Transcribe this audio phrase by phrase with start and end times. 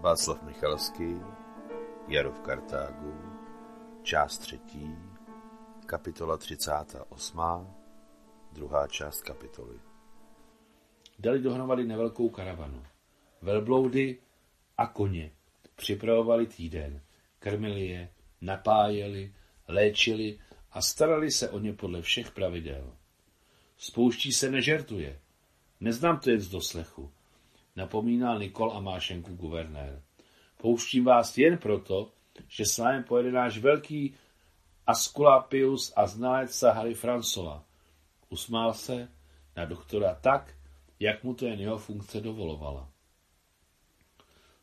[0.00, 1.16] Václav Michalský,
[2.08, 3.14] Jaro v Kartágu,
[4.02, 4.96] část třetí,
[5.86, 7.40] kapitola 38,
[8.52, 9.80] druhá část kapitoly.
[11.18, 12.82] Dali dohromady nevelkou karavanu.
[13.42, 14.18] Velbloudy
[14.78, 15.32] a koně
[15.76, 17.02] připravovali týden,
[17.38, 19.34] krmili je, napájeli,
[19.68, 20.38] léčili
[20.70, 22.96] a starali se o ně podle všech pravidel.
[23.76, 25.20] Spouští se nežertuje.
[25.80, 27.12] Neznám to jen z doslechu
[27.80, 30.02] napomínal Nikol a Mášenku guvernér.
[30.56, 32.12] Pouštím vás jen proto,
[32.48, 34.14] že s vámi pojede náš velký
[34.86, 37.64] Asculapius a znalec Sahary Francova.
[38.28, 39.08] Usmál se
[39.56, 40.54] na doktora tak,
[41.00, 42.88] jak mu to jen jeho funkce dovolovala.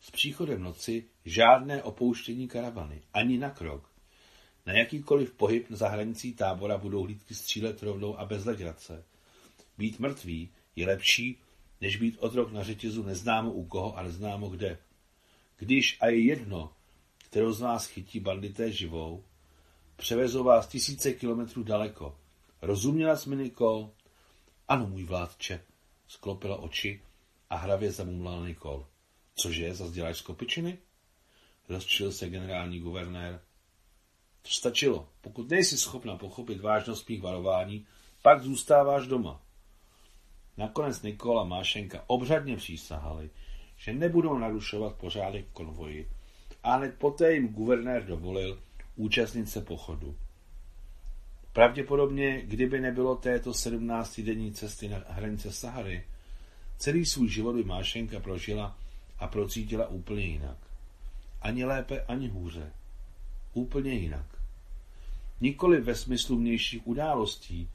[0.01, 3.89] S příchodem noci žádné opouštění karavany, ani na krok.
[4.65, 9.03] Na jakýkoliv pohyb za hranicí tábora budou hlídky střílet rovnou a bez legrace.
[9.77, 11.37] Být mrtvý je lepší,
[11.81, 14.77] než být otrok na řetězu neznámo u koho a neznámo kde.
[15.57, 16.73] Když a je jedno,
[17.17, 19.23] kterou z vás chytí bandité živou,
[19.95, 22.17] převezou vás tisíce kilometrů daleko.
[22.61, 23.91] Rozuměla jsi mi, Nikol?
[24.67, 25.63] Ano, můj vládče,
[26.07, 27.01] sklopila oči
[27.49, 28.87] a hravě zamumlal Nikol.
[29.35, 30.77] Cože, zas děláš skopičiny?
[31.69, 33.41] Rozčil se generální guvernér.
[34.41, 35.09] To stačilo.
[35.21, 37.87] Pokud nejsi schopna pochopit vážnost mých varování,
[38.21, 39.41] pak zůstáváš doma.
[40.57, 43.29] Nakonec Nikola Mášenka obřadně přísahali,
[43.77, 46.09] že nebudou narušovat pořádek v konvoji
[46.63, 48.59] a hned poté jim guvernér dovolil
[48.95, 50.15] účastnit se pochodu.
[51.53, 56.03] Pravděpodobně, kdyby nebylo této 17-denní cesty na hranice Sahary,
[56.77, 58.77] celý svůj život by Mášenka prožila
[59.19, 60.57] a procítila úplně jinak.
[61.41, 62.71] Ani lépe, ani hůře.
[63.53, 64.25] Úplně jinak.
[65.41, 67.69] Nikoli ve smyslu vnějších událostí,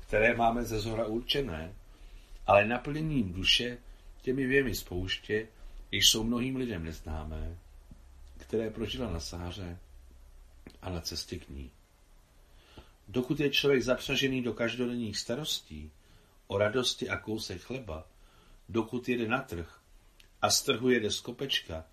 [0.00, 1.72] které máme ze zhora určené,
[2.46, 3.78] ale naplněním duše
[4.22, 5.48] těmi věmi spouště,
[5.90, 7.58] jež jsou mnohým lidem neznámé,
[8.36, 9.78] které prožila na sáře
[10.82, 11.70] a na cestě k ní.
[13.08, 15.90] Dokud je člověk zapřažený do každodenních starostí,
[16.46, 18.06] o radosti a kousek chleba,
[18.68, 19.80] dokud jede na trh
[20.42, 21.84] a z trhu jede z kopečka,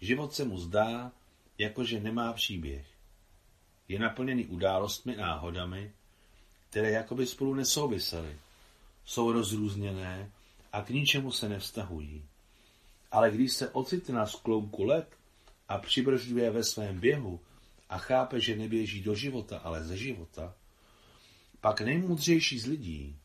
[0.00, 1.12] život se mu zdá,
[1.58, 2.86] jakože nemá příběh.
[3.88, 5.92] Je naplněný událostmi náhodami,
[6.70, 8.38] které jakoby spolu nesouvisely
[9.04, 10.32] jsou rozrůzněné
[10.72, 12.24] a k ničemu se nevztahují.
[13.10, 15.16] Ale když se ocitne na skloubku let
[15.68, 17.40] a přibržďuje ve svém běhu
[17.88, 20.54] a chápe, že neběží do života, ale ze života,
[21.60, 23.16] pak nejmudřejší z lidí,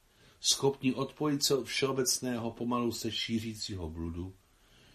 [0.42, 4.36] schopní odpojit se od všeobecného pomalu se šířícího bludu,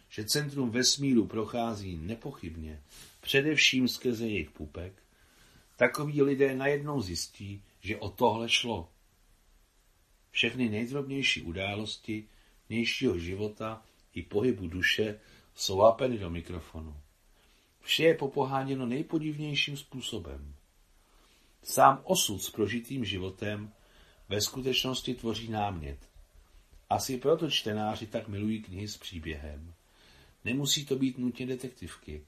[0.08, 2.82] že centrum vesmíru prochází nepochybně,
[3.20, 5.02] především skrze jejich pupek,
[5.76, 8.88] takoví lidé najednou zjistí, že o tohle šlo.
[10.34, 12.24] Všechny nejdrobnější události
[12.68, 13.82] vnějšího života
[14.14, 15.20] i pohybu duše
[15.54, 16.96] jsou lápeny do mikrofonu.
[17.80, 20.54] Vše je popoháněno nejpodivnějším způsobem.
[21.62, 23.72] Sám osud s prožitým životem
[24.28, 25.98] ve skutečnosti tvoří námět.
[26.90, 29.74] Asi proto čtenáři tak milují knihy s příběhem.
[30.44, 32.24] Nemusí to být nutně detektivky,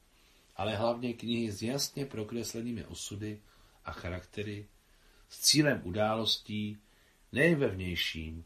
[0.56, 3.40] ale hlavně knihy s jasně prokreslenými osudy
[3.84, 4.66] a charaktery,
[5.28, 6.78] s cílem událostí,
[7.36, 8.44] nejen ve vnějším,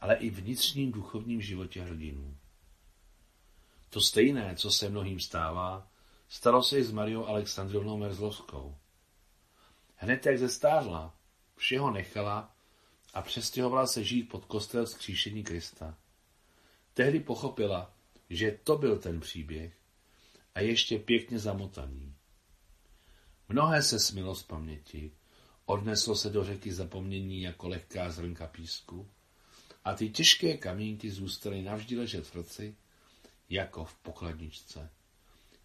[0.00, 2.36] ale i vnitřním duchovním životě hrdinů.
[3.90, 5.88] To stejné, co se mnohým stává,
[6.28, 8.76] stalo se i s Mariou Alexandrovnou Merzlovskou.
[9.96, 11.14] Hned jak zestárla,
[11.56, 12.54] všeho nechala
[13.14, 15.94] a přestěhovala se žít pod kostel zkříšení Krista.
[16.94, 17.94] Tehdy pochopila,
[18.30, 19.72] že to byl ten příběh
[20.54, 22.14] a ještě pěkně zamotaný.
[23.48, 25.12] Mnohé se smilo z paměti,
[25.66, 29.08] Odneslo se do řeky zapomnění jako lehká zrnka písku
[29.84, 32.74] a ty těžké kamínky zůstaly navždy ležet v roci,
[33.50, 34.90] jako v pokladničce.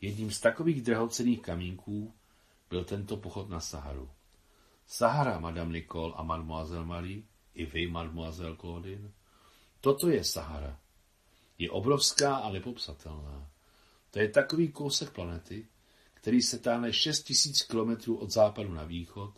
[0.02, 2.14] Jedním z takových drahocených kamínků
[2.70, 4.10] byl tento pochod na Saharu.
[4.88, 9.12] Sahara, Madame Nicole a Mademoiselle Marie, i vy, Mademoiselle Claudine,
[9.82, 10.80] toto je Sahara.
[11.58, 13.50] Je obrovská a nepopsatelná.
[14.12, 15.68] To je takový kousek planety,
[16.14, 19.34] který se táhne 6 tisíc kilometrů od západu na východ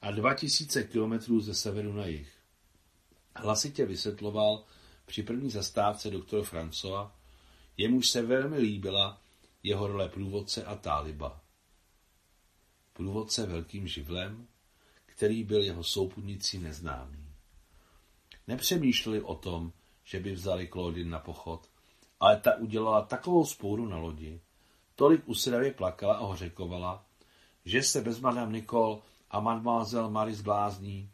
[0.00, 2.32] a 2000 kilometrů ze severu na jih.
[3.36, 4.64] Hlasitě vysvětloval
[5.06, 7.08] při první zastávce doktor Francois,
[7.76, 9.20] jemuž se velmi líbila
[9.62, 11.40] jeho role průvodce a táliba.
[12.92, 14.46] Průvodce velkým živlem,
[15.06, 17.28] který byl jeho souputnicí neznámý.
[18.46, 19.72] Nepřemýšleli o tom,
[20.04, 21.68] že by vzali Claudine na pochod,
[22.20, 24.40] ale ta udělala takovou spouru na lodi,
[24.94, 27.06] tolik usedavě plakala a hořekovala,
[27.64, 31.10] že se bez Madame Nicole a mademoiselle Marie zblázní,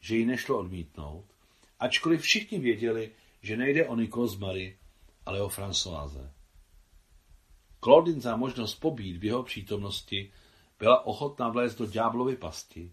[0.00, 1.24] že ji nešlo odmítnout,
[1.80, 3.10] ačkoliv všichni věděli,
[3.42, 4.76] že nejde o Nicole z Marie,
[5.26, 6.30] ale o Françoise.
[7.84, 10.32] Claudine za možnost pobít v jeho přítomnosti
[10.78, 12.92] byla ochotná vlézt do ďáblovy pasti,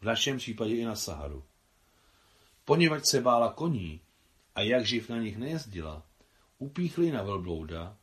[0.00, 1.44] v našem případě i na Saharu.
[2.64, 4.00] Poněvadž se bála koní
[4.54, 6.02] a jak živ na nich nejezdila,
[6.58, 7.96] upíchli na velblouda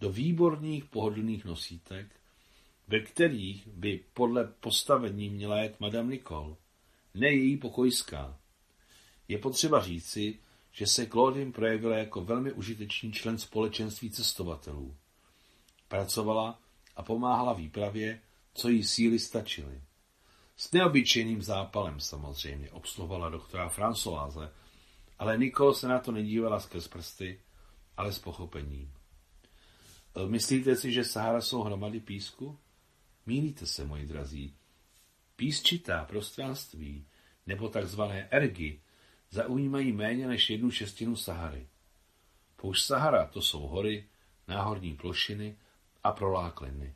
[0.00, 2.17] do výborných pohodlných nosítek,
[2.88, 6.56] ve kterých by podle postavení měla jet Madame Nicole,
[7.14, 8.38] ne její pokojská.
[9.28, 10.38] Je potřeba říci,
[10.72, 14.96] že se Claudine projevila jako velmi užitečný člen společenství cestovatelů.
[15.88, 16.60] Pracovala
[16.96, 18.20] a pomáhala výpravě,
[18.54, 19.82] co jí síly stačily.
[20.56, 24.50] S neobyčejným zápalem samozřejmě obsluhovala doktora Françoise,
[25.18, 27.40] ale Nicole se na to nedívala skrz prsty,
[27.96, 28.92] ale s pochopením.
[30.26, 32.58] Myslíte si, že Sahara jsou hromady písku?
[33.28, 34.56] Mílíte se, moji drazí.
[35.36, 37.06] Písčitá prostranství,
[37.46, 38.80] nebo takzvané ergy,
[39.30, 41.68] zaujímají méně než jednu šestinu Sahary.
[42.56, 44.08] Poušť Sahara to jsou hory,
[44.46, 45.58] náhorní plošiny
[46.04, 46.94] a prolákliny.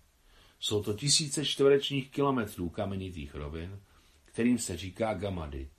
[0.61, 3.81] Jsou to tisíce čtverečních kilometrů kamenitých rovin,
[4.25, 5.71] kterým se říká gamady.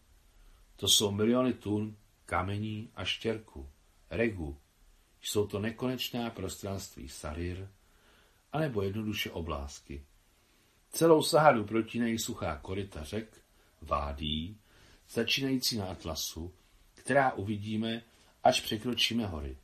[0.75, 3.69] To jsou miliony tun kamení a štěrku,
[4.09, 4.57] regu.
[5.21, 7.67] Jsou to nekonečná prostranství sarir,
[8.51, 10.05] anebo jednoduše oblásky.
[10.95, 13.41] Celou Saharu protínají suchá koryta řek,
[13.81, 14.57] vádí,
[15.09, 16.53] začínající na Atlasu,
[16.93, 18.03] která uvidíme,
[18.43, 19.57] až překročíme hory.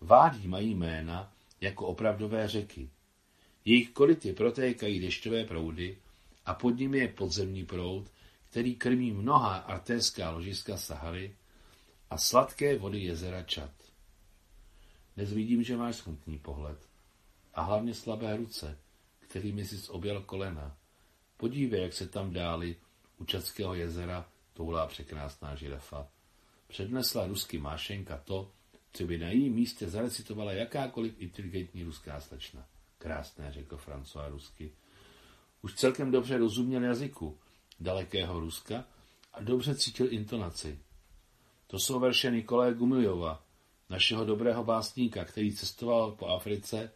[0.00, 2.90] Vádí mají jména jako opravdové řeky.
[3.64, 5.98] Jejich koryty protékají dešťové proudy
[6.46, 8.10] a pod nimi je podzemní proud,
[8.50, 11.36] který krmí mnoha artérská ložiska Sahary
[12.10, 13.72] a sladké vody jezera Čad.
[15.16, 16.78] Dnes vidím, že máš smutný pohled
[17.54, 18.78] a hlavně slabé ruce,
[19.34, 20.76] kterými jsi objel kolena.
[21.36, 22.76] Podívej, jak se tam dáli
[23.18, 26.08] u Čadského jezera toulá překrásná žirafa.
[26.66, 28.50] Přednesla rusky Mášenka to,
[28.92, 32.66] co by na jejím místě zarecitovala jakákoliv inteligentní ruská slečna.
[32.98, 34.72] Krásné, řekl François rusky.
[35.62, 37.38] Už celkem dobře rozuměl jazyku
[37.80, 38.84] dalekého Ruska
[39.32, 40.78] a dobře cítil intonaci.
[41.66, 43.44] To jsou verše Nikolaje Gumiljova,
[43.90, 46.92] našeho dobrého básníka, který cestoval po Africe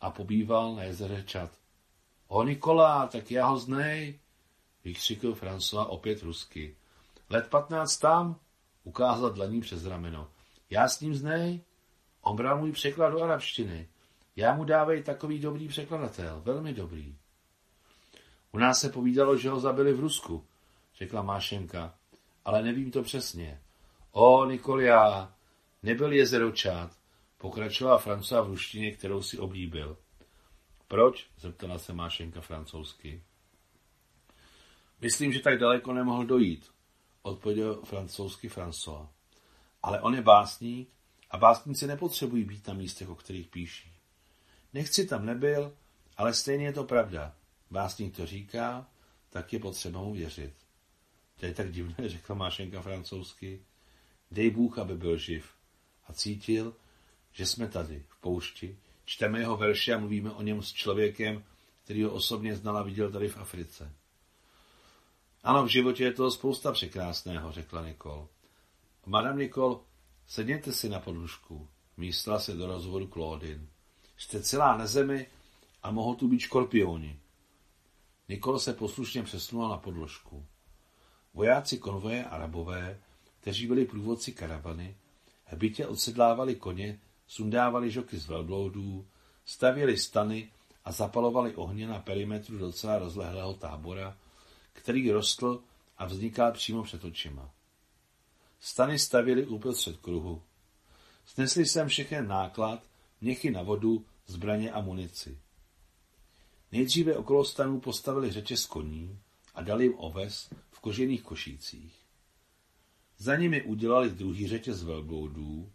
[0.00, 1.67] a pobýval na jezeře Čad.
[2.28, 4.18] O Nikola, tak já ho znej,
[4.84, 6.76] vykřikl François opět rusky.
[7.30, 8.36] Let patnáct tam,
[8.84, 10.28] ukázal dlaní přes rameno.
[10.70, 11.60] Já s ním znej,
[12.22, 13.88] on bral můj překlad do arabštiny.
[14.36, 17.16] Já mu dávej takový dobrý překladatel, velmi dobrý.
[18.52, 20.44] U nás se povídalo, že ho zabili v Rusku,
[20.98, 21.94] řekla Mášenka,
[22.44, 23.60] ale nevím to přesně.
[24.12, 25.32] O, Nikolia,
[25.82, 26.90] nebyl jezeročát,
[27.38, 29.96] pokračovala Francois v ruštině, kterou si oblíbil.
[30.88, 31.26] Proč?
[31.38, 33.22] zeptala se Mášenka francouzsky.
[35.00, 36.70] Myslím, že tak daleko nemohl dojít,
[37.22, 39.08] odpověděl francouzsky François.
[39.82, 40.88] Ale on je básník
[41.30, 43.92] a básníci nepotřebují být na místech, o kterých píší.
[44.74, 45.72] Nechci tam nebyl,
[46.16, 47.34] ale stejně je to pravda.
[47.70, 48.86] Básník to říká,
[49.30, 50.54] tak je potřeba mu věřit.
[51.40, 53.62] To je tak divné, řekla Mášenka francouzsky.
[54.30, 55.50] Dej Bůh, aby byl živ.
[56.08, 56.76] A cítil,
[57.32, 58.78] že jsme tady, v poušti,
[59.08, 61.44] čteme jeho verše a mluvíme o něm s člověkem,
[61.84, 63.92] který ho osobně znal a viděl tady v Africe.
[65.42, 68.28] Ano, v životě je toho spousta překrásného, řekla Nikol.
[69.06, 69.80] Madame Nikol,
[70.26, 73.66] sedněte si na podlužku, místila se do rozhovoru Claudine.
[74.16, 75.26] Jste celá na zemi
[75.82, 77.18] a mohou tu být škorpioni.
[78.28, 80.46] Nikol se poslušně přesunula na podložku.
[81.34, 83.00] Vojáci konvoje arabové,
[83.40, 84.96] kteří byli průvodci karavany,
[85.44, 89.06] hbitě odsedlávali koně, sundávali žoky z velbloudů,
[89.44, 90.52] stavěli stany
[90.84, 94.16] a zapalovali ohně na perimetru docela rozlehlého tábora,
[94.72, 95.62] který rostl
[95.98, 97.50] a vznikal přímo před očima.
[98.60, 100.42] Stany stavili uprostřed kruhu.
[101.26, 102.82] Snesli jsem všechen náklad,
[103.20, 105.38] měchy na vodu, zbraně a munici.
[106.72, 109.18] Nejdříve okolo stanů postavili řeče z koní
[109.54, 111.94] a dali jim oves v kožených košících.
[113.18, 115.72] Za nimi udělali druhý řeče z velbloudů,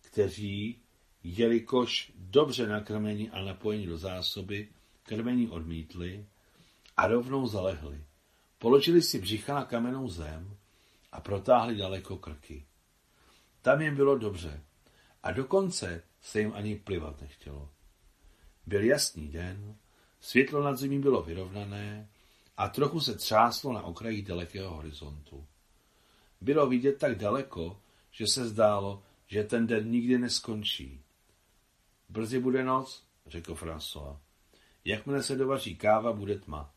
[0.00, 0.80] kteří,
[1.24, 4.68] jelikož dobře nakrmení a napojení do zásoby,
[5.02, 6.26] krmení odmítli
[6.96, 8.04] a rovnou zalehli.
[8.58, 10.56] Položili si břicha na kamennou zem
[11.12, 12.64] a protáhli daleko krky.
[13.62, 14.62] Tam jim bylo dobře
[15.22, 17.70] a dokonce se jim ani plivat nechtělo.
[18.66, 19.76] Byl jasný den,
[20.20, 22.08] světlo nad zemí bylo vyrovnané
[22.56, 25.46] a trochu se třáslo na okraji dalekého horizontu.
[26.40, 31.00] Bylo vidět tak daleko, že se zdálo, že ten den nikdy neskončí.
[32.08, 34.16] Brzy bude noc, řekl François.
[34.84, 36.74] Jakmile se dovaří káva, bude tma.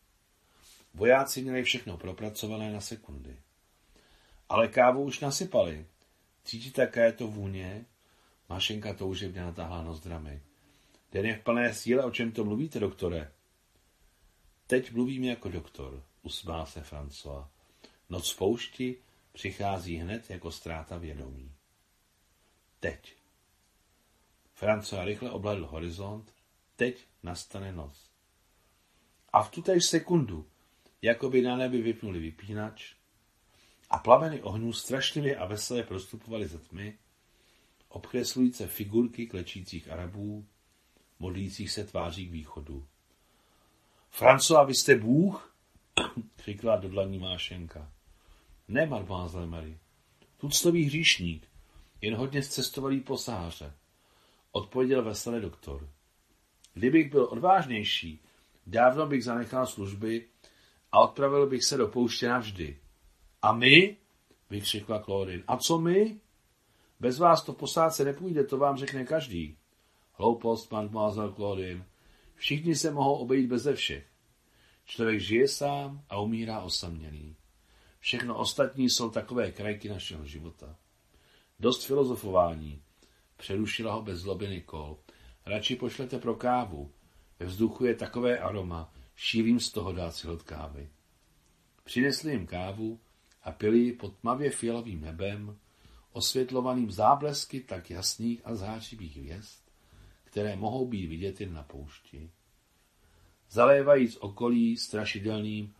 [0.94, 3.38] Vojáci měli všechno propracované na sekundy.
[4.50, 5.86] Ale kávu už nasypali.
[6.44, 7.86] Cítíte, jaká je to vůně?
[8.50, 10.42] Mašenka toužebně natáhla nozdramy.
[11.12, 13.32] Den je v plné síle, o čem to mluvíte, doktore?
[14.68, 17.46] Teď mluvím jako doktor, usmál se François.
[18.10, 18.98] Noc v poušti
[19.32, 21.52] přichází hned jako ztráta vědomí.
[22.80, 23.21] Teď.
[24.62, 26.34] François rychle obladl horizont.
[26.76, 28.10] Teď nastane noc.
[29.34, 30.48] A v tutéž sekundu,
[31.02, 32.94] jako by na nebi vypnuli vypínač,
[33.90, 36.98] a plameny ohňů strašlivě a veselé prostupovaly ze tmy,
[37.90, 40.46] obkreslující figurky klečících Arabů,
[41.20, 42.88] modlících se tváří k východu.
[44.20, 45.56] François, vy jste Bůh?
[46.36, 47.92] křikla do dlaní Mášenka.
[48.68, 49.78] Ne, mademoiselle Marie.
[50.38, 51.48] Tuctový hříšník,
[52.02, 53.74] jen hodně zcestovalý posáře,
[54.52, 55.90] odpověděl veselý doktor.
[56.74, 58.22] Kdybych byl odvážnější,
[58.68, 60.28] dávno bych zanechal služby
[60.92, 62.78] a odpravil bych se do pouště navždy.
[63.42, 63.98] A my?
[64.50, 65.44] vykřikla Claudine.
[65.48, 66.20] A co my?
[67.00, 69.58] Bez vás to v posádce nepůjde, to vám řekne každý.
[70.14, 71.86] Hloupost, mademoiselle Claudine.
[72.36, 74.08] Všichni se mohou obejít beze všech.
[74.86, 77.36] Člověk žije sám a umírá osamělý.
[78.00, 80.76] Všechno ostatní jsou takové krajky našeho života.
[81.60, 82.82] Dost filozofování.
[83.42, 84.98] Přerušila ho bez zloby Nikol.
[85.46, 86.92] Radši pošlete pro kávu.
[87.40, 90.90] Ve vzduchu je takové aroma, šílím z toho dát si hod kávy.
[91.84, 93.00] Přinesli jim kávu
[93.44, 95.58] a pili pod tmavě fialovým nebem,
[96.12, 99.60] osvětlovaným záblesky tak jasných a zářivých hvězd,
[100.24, 102.32] které mohou být vidět jen na poušti.
[103.50, 105.74] Zalévajíc okolí strašidelným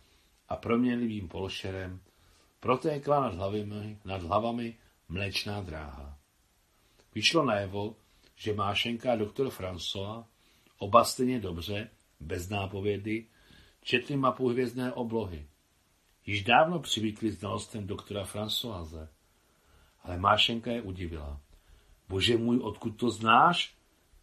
[0.50, 2.02] a proměnlivým polšerem,
[2.60, 4.78] protékla nad hlavami, nad hlavami
[5.10, 6.21] mléčná dráha.
[7.16, 7.96] Vyšlo najevo,
[8.36, 10.26] že Mášenka a doktor François,
[10.78, 11.90] oba stejně dobře,
[12.20, 13.28] bez nápovědy,
[13.84, 15.48] četli mapu hvězdné oblohy.
[16.26, 19.08] Již dávno přivykli znalostem doktora Françoise.
[20.04, 21.42] Ale Mášenka je udivila.
[22.10, 23.76] Bože můj, odkud to znáš?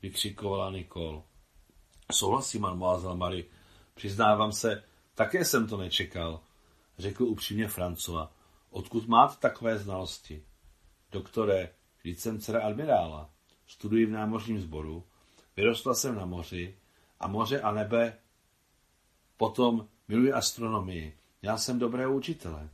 [0.03, 1.23] vykřikovala Nikol.
[2.13, 3.45] Souhlasím, mademoiselle Marie.
[3.95, 6.41] Přiznávám se, také jsem to nečekal,
[6.99, 8.33] řekl upřímně Francova.
[8.71, 10.43] Odkud máte takové znalosti?
[11.13, 13.31] Doktore, vždyť jsem dcera admirála.
[13.67, 15.05] Studuji v námořním sboru,
[15.57, 16.77] vyrostla jsem na moři
[17.21, 18.19] a moře a nebe.
[19.37, 21.19] Potom miluji astronomii.
[21.43, 22.69] Já jsem dobré učitele.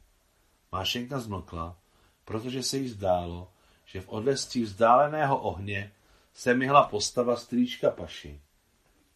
[0.73, 1.78] Mášenka zmlkla,
[2.25, 3.52] protože se jí zdálo,
[3.85, 5.93] že v odlescích vzdáleného ohně
[6.35, 8.40] se myhla postava strýčka Paši.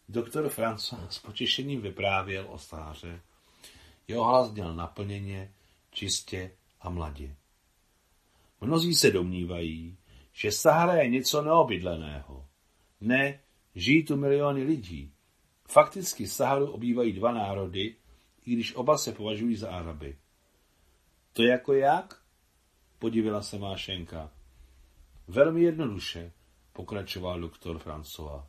[0.09, 3.21] Doktor François s potěšením vyprávěl o stáře.
[4.07, 5.53] Jeho hlas měl naplněně,
[5.91, 6.51] čistě
[6.81, 7.35] a mladě.
[8.61, 9.97] Mnozí se domnívají,
[10.33, 12.47] že Sahara je něco neobydleného.
[13.01, 13.39] Ne,
[13.75, 15.13] žijí tu miliony lidí.
[15.67, 17.95] Fakticky Saharu obývají dva národy,
[18.45, 20.17] i když oba se považují za Araby.
[21.33, 22.21] To jako jak?
[22.99, 24.31] Podívila se Mášenka.
[25.27, 26.31] Velmi jednoduše,
[26.73, 28.47] pokračoval doktor Francova.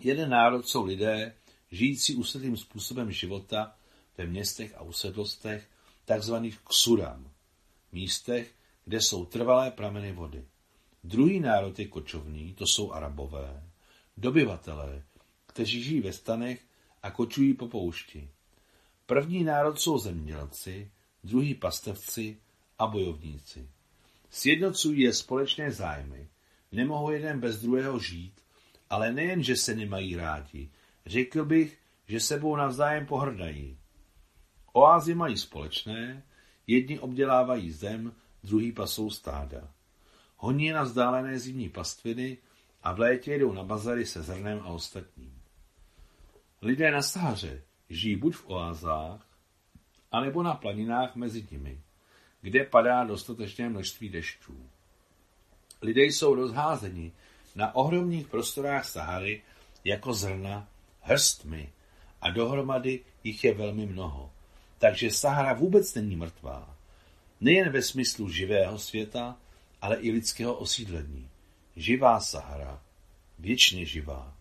[0.00, 1.34] Jeden národ jsou lidé,
[1.70, 3.76] žijící usedlým způsobem života
[4.18, 5.70] ve městech a usedlostech,
[6.04, 7.30] takzvaných ksuram,
[7.92, 10.44] místech, kde jsou trvalé prameny vody.
[11.04, 13.62] Druhý národ je kočovný, to jsou arabové,
[14.16, 15.02] dobyvatelé,
[15.46, 16.64] kteří žijí ve stanech
[17.02, 18.30] a kočují po poušti.
[19.06, 20.90] První národ jsou zemědělci,
[21.24, 22.38] druhý pastevci
[22.78, 23.68] a bojovníci.
[24.30, 26.28] Sjednocují je společné zájmy,
[26.72, 28.40] nemohou jeden bez druhého žít,
[28.90, 30.70] ale nejen, že se nemají rádi,
[31.06, 33.78] řekl bych, že sebou navzájem pohrdají.
[34.72, 36.22] Oázy mají společné,
[36.66, 38.12] jedni obdělávají zem,
[38.44, 39.68] druhý pasou stáda.
[40.36, 42.38] Honí na vzdálené zimní pastviny
[42.82, 45.42] a v létě jedou na bazary se zrnem a ostatním.
[46.62, 49.26] Lidé na Sáře žijí buď v oázách,
[50.12, 51.80] anebo na planinách mezi nimi,
[52.40, 54.68] kde padá dostatečné množství dešťů.
[55.82, 57.12] Lidé jsou rozházeni
[57.54, 59.42] na ohromných prostorách Sahary
[59.84, 60.68] jako zrna
[61.00, 61.72] hrstmi
[62.20, 64.32] a dohromady jich je velmi mnoho.
[64.78, 66.73] Takže Sahara vůbec není mrtvá.
[67.40, 69.38] Nejen ve smyslu živého světa,
[69.80, 71.30] ale i lidského osídlení.
[71.76, 72.82] Živá Sahara,
[73.38, 74.36] věčně živá.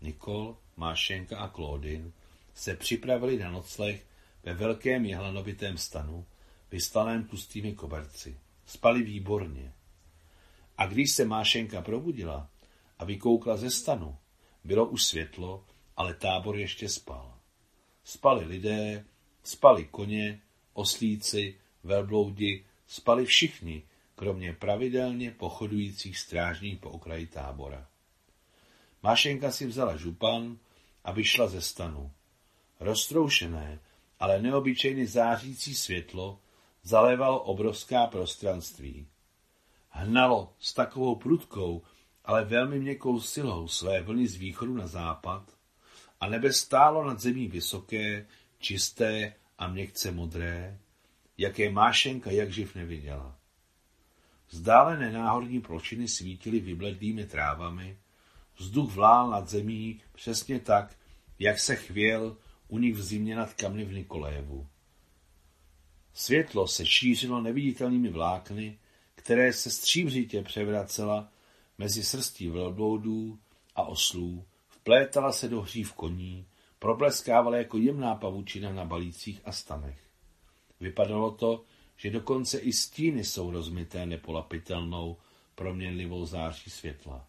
[0.00, 2.10] Nikol, Mášenka a Claudine
[2.54, 4.06] se připravili na nocleh
[4.44, 6.26] ve velkém jehlanovitém stanu,
[6.70, 8.38] vystalém tlustými koberci.
[8.66, 9.72] Spali výborně.
[10.78, 12.50] A když se Mášenka probudila
[12.98, 14.16] a vykoukla ze stanu,
[14.64, 15.64] bylo už světlo,
[15.96, 17.38] ale tábor ještě spal.
[18.04, 19.04] Spali lidé,
[19.42, 20.40] spali koně,
[20.72, 21.58] oslíci,
[21.88, 23.82] velbloudi, spali všichni,
[24.16, 27.86] kromě pravidelně pochodujících strážních po okraji tábora.
[29.02, 30.58] Mášenka si vzala župan
[31.04, 32.12] a vyšla ze stanu.
[32.80, 33.78] Roztroušené,
[34.20, 36.40] ale neobyčejně zářící světlo
[36.82, 39.06] zalévalo obrovská prostranství.
[39.90, 41.82] Hnalo s takovou prudkou
[42.28, 45.42] ale velmi měkkou silou své vlny z východu na západ
[46.20, 48.26] a nebe stálo nad zemí vysoké,
[48.58, 50.78] čisté a měkce modré,
[51.38, 53.38] jaké Mášenka jak živ neviděla.
[54.50, 57.98] Vzdálené náhorní pločiny svítily vybledlými trávami,
[58.56, 60.96] vzduch vlál nad zemí přesně tak,
[61.38, 62.36] jak se chvěl
[62.68, 64.66] u nich v zimě nad kamny v Nikolévu.
[66.12, 68.78] Světlo se šířilo neviditelnými vlákny,
[69.14, 71.32] které se stříbřitě převracela
[71.78, 73.38] mezi srstí velbloudů
[73.74, 76.46] a oslů, vplétala se do hřív koní,
[76.78, 80.07] probleskávala jako jemná pavučina na balících a stanech.
[80.80, 81.64] Vypadalo to,
[81.96, 85.16] že dokonce i stíny jsou rozmité nepolapitelnou,
[85.54, 87.26] proměnlivou září světla.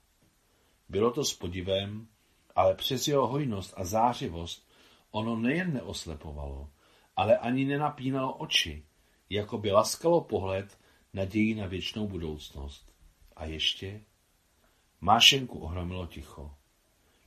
[0.90, 2.08] Bylo to s podivem,
[2.56, 4.70] ale přes jeho hojnost a zářivost
[5.12, 6.70] ono nejen neoslepovalo,
[7.16, 8.84] ale ani nenapínalo oči,
[9.30, 10.78] jako by laskalo pohled
[11.14, 12.92] naději na věčnou budoucnost.
[13.36, 14.02] A ještě
[15.02, 16.52] Mášenku ohromilo ticho.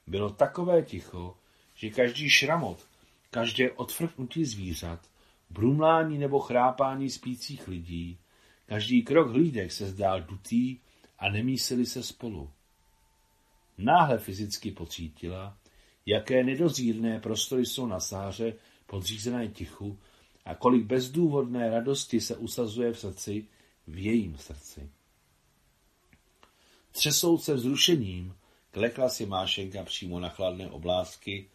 [0.07, 1.37] Bylo takové ticho,
[1.75, 2.87] že každý šramot,
[3.31, 5.11] každé odfrknutí zvířat,
[5.53, 8.19] brumlání nebo chrápání spících lidí,
[8.67, 10.79] každý krok hlídek se zdál dutý
[11.19, 12.51] a nemísili se spolu.
[13.79, 15.59] Náhle fyzicky pocítila,
[16.07, 18.55] jaké nedozírné prostory jsou na sáře
[18.87, 19.99] podřízené tichu
[20.45, 23.47] a kolik bezdůvodné radosti se usazuje v srdci,
[23.87, 24.91] v jejím srdci.
[26.93, 28.35] Třesou se vzrušením,
[28.71, 31.49] klekla si Mášenka přímo na chladné oblásky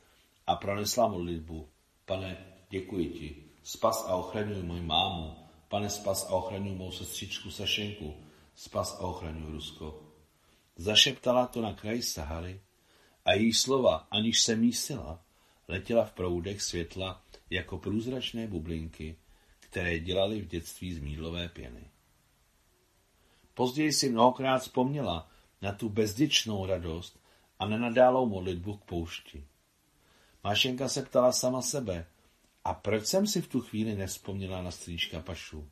[0.47, 1.67] a pronesla modlitbu.
[2.05, 2.37] Pane,
[2.69, 3.46] děkuji ti.
[3.67, 5.35] Spas a ochraňuj moji mámu.
[5.67, 8.15] Pane, spas a ochraňuj mou sestřičku Sašenku.
[8.55, 10.03] Spas a ochraňuj Rusko.
[10.75, 12.61] Zašeptala to na kraji Sahary
[13.25, 15.19] a její slova, aniž se mísila,
[15.67, 19.15] letěla v proudech světla jako průzračné bublinky,
[19.59, 21.91] které dělaly v dětství z mídlové pěny.
[23.53, 25.29] Později si mnohokrát vzpomněla
[25.61, 27.19] na tu bezděčnou radost
[27.59, 29.47] a nenadálou modlitbu k poušti.
[30.43, 32.07] Mášenka se ptala sama sebe,
[32.67, 35.69] a proč jsem si v tu chvíli nespomněla na strýčka Pašu?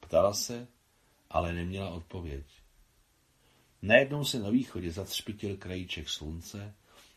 [0.00, 0.68] Ptala se,
[1.30, 2.46] ale neměla odpověď.
[3.82, 6.74] Najednou se na východě zatřpitil krajíček slunce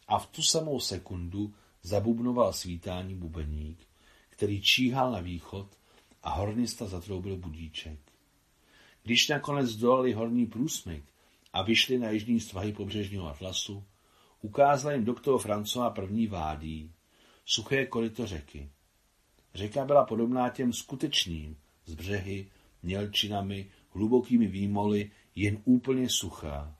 [0.08, 3.88] a v tu samou sekundu zabubnoval svítání bubeník,
[4.30, 5.68] který číhal na východ
[6.24, 8.00] a hornista zatroubil budíček.
[9.04, 11.04] Když nakonec dolali horní průsmyk
[11.54, 13.84] a vyšli na jižní svahy pobřežního atlasu,
[14.42, 16.92] ukázal jim doktor François první vádí,
[17.46, 18.70] suché koryto řeky.
[19.54, 22.52] Řeka byla podobná těm skutečným, z břehy,
[22.84, 26.78] mělčinami, hlubokými výmoly, jen úplně suchá.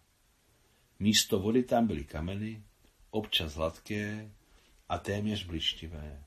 [1.00, 2.64] Místo vody tam byly kameny,
[3.12, 4.32] občas hladké
[4.90, 6.24] a téměř blištivé.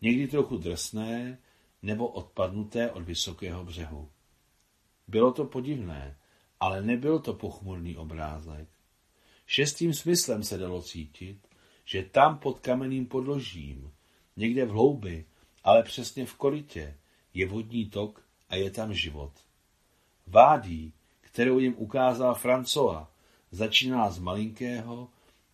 [0.00, 1.38] Někdy trochu drsné
[1.82, 4.10] nebo odpadnuté od vysokého břehu.
[5.08, 6.18] Bylo to podivné,
[6.60, 8.68] ale nebyl to pochmurný obrázek.
[9.46, 11.48] Šestým smyslem se dalo cítit,
[11.84, 13.92] že tam pod kamenným podložím,
[14.36, 15.24] někde v hloubi,
[15.64, 16.96] ale přesně v korytě,
[17.34, 19.32] je vodní tok a je tam život.
[20.26, 23.10] Vádí, kterou jim ukázal Francoa,
[23.50, 25.08] začínala z malinkého,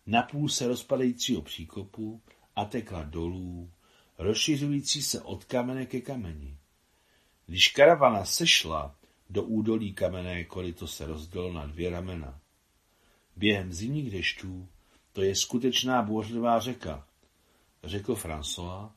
[0.05, 2.21] napůl se rozpadajícího příkopu
[2.55, 3.69] a tekla dolů,
[4.17, 6.57] rozšiřující se od kamene ke kameni.
[7.45, 8.95] Když karavana sešla
[9.29, 12.39] do údolí kamenné koryto se rozdělo na dvě ramena.
[13.35, 14.67] Během zimních dešťů
[15.13, 17.07] to je skutečná bouřlivá řeka,
[17.83, 18.89] řekl François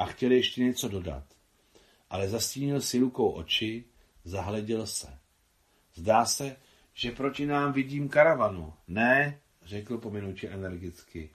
[0.00, 1.24] a chtěl ještě něco dodat.
[2.10, 3.84] Ale zastínil si rukou oči,
[4.24, 5.18] zahleděl se.
[5.94, 6.56] Zdá se,
[6.94, 8.74] že proti nám vidím karavanu.
[8.88, 11.30] Ne, řekl po minutě energicky.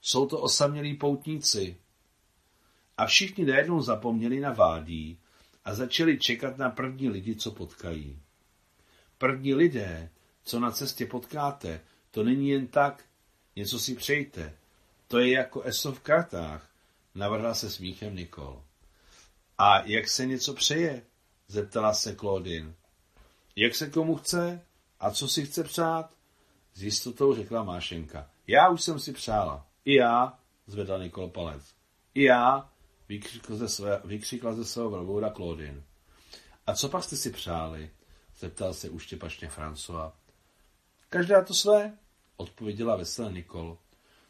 [0.00, 1.76] Jsou to osamělí poutníci.
[2.96, 5.18] A všichni najednou zapomněli na vádí
[5.64, 8.18] a začali čekat na první lidi, co potkají.
[9.18, 10.10] První lidé,
[10.44, 13.04] co na cestě potkáte, to není jen tak,
[13.56, 14.56] něco si přejte.
[15.08, 16.75] To je jako eso v kartách,
[17.16, 18.62] navrhla se smíchem Nikol.
[19.58, 21.02] A jak se něco přeje?
[21.48, 22.74] zeptala se Claudine.
[23.56, 24.62] Jak se komu chce?
[25.00, 26.10] A co si chce přát?
[26.74, 28.30] S jistotou řekla Mášenka.
[28.46, 29.66] Já už jsem si přála.
[29.84, 31.62] I já, zvedla Nikol palec.
[32.14, 32.70] I já,
[33.08, 35.82] vykřikla ze, své, vykřikla ze svého velbouda Claudine.
[36.66, 37.90] A co pak jste si přáli?
[38.38, 40.12] zeptal se uštěpačně François.
[41.08, 41.98] Každá to své,
[42.36, 43.78] odpověděla veselé Nikol.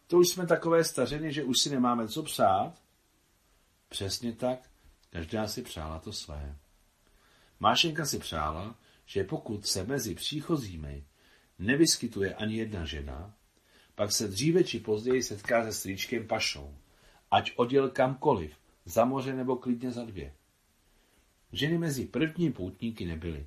[0.07, 2.83] To už jsme takové stařeny, že už si nemáme co přát?
[3.89, 4.71] Přesně tak,
[5.11, 6.57] každá si přála to své.
[7.61, 11.05] Mášenka si přála, že pokud se mezi příchozími
[11.59, 13.35] nevyskytuje ani jedna žena,
[13.95, 16.75] pak se dříve či později setká se strýčkem Pašou,
[17.31, 20.35] ať odjel kamkoliv, za moře nebo klidně za dvě.
[21.53, 23.47] Ženy mezi první poutníky nebyly.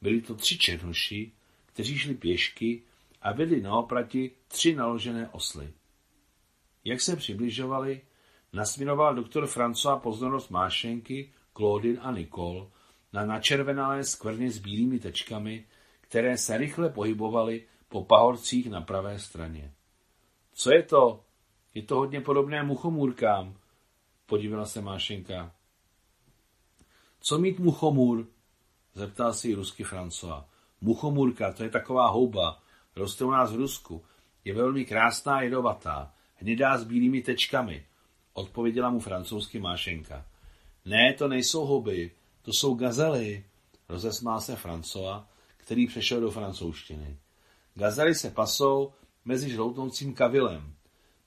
[0.00, 1.32] Byli to tři černoši,
[1.66, 2.82] kteří šli pěšky
[3.22, 5.72] a vedli na oprati tři naložené osly.
[6.84, 8.00] Jak se přibližovali,
[8.52, 12.66] nasměroval doktor François pozornost Mášenky, Claudine a Nicole
[13.12, 15.66] na načervenalé skvrny s bílými tečkami,
[16.00, 19.72] které se rychle pohybovaly po pahorcích na pravé straně.
[20.52, 21.24] Co je to?
[21.74, 23.56] Je to hodně podobné muchomůrkám,
[24.26, 25.52] podívala se Mášenka.
[27.20, 28.26] Co mít muchomůr?
[28.94, 30.44] Zeptal si ji rusky François.
[30.80, 32.62] Muchomůrka, to je taková houba.
[32.96, 34.04] Roste u nás v Rusku.
[34.44, 36.14] Je velmi krásná a jedovatá.
[36.40, 37.86] Hnědá s bílými tečkami.
[38.32, 40.26] Odpověděla mu francouzsky Mášenka.
[40.84, 42.10] Ne, to nejsou houby,
[42.42, 43.44] to jsou gazely.
[43.88, 45.24] Rozesmál se François,
[45.56, 47.16] který přešel do francouzštiny.
[47.74, 48.92] Gazely se pasou
[49.24, 50.74] mezi žloutnoucím kavilem.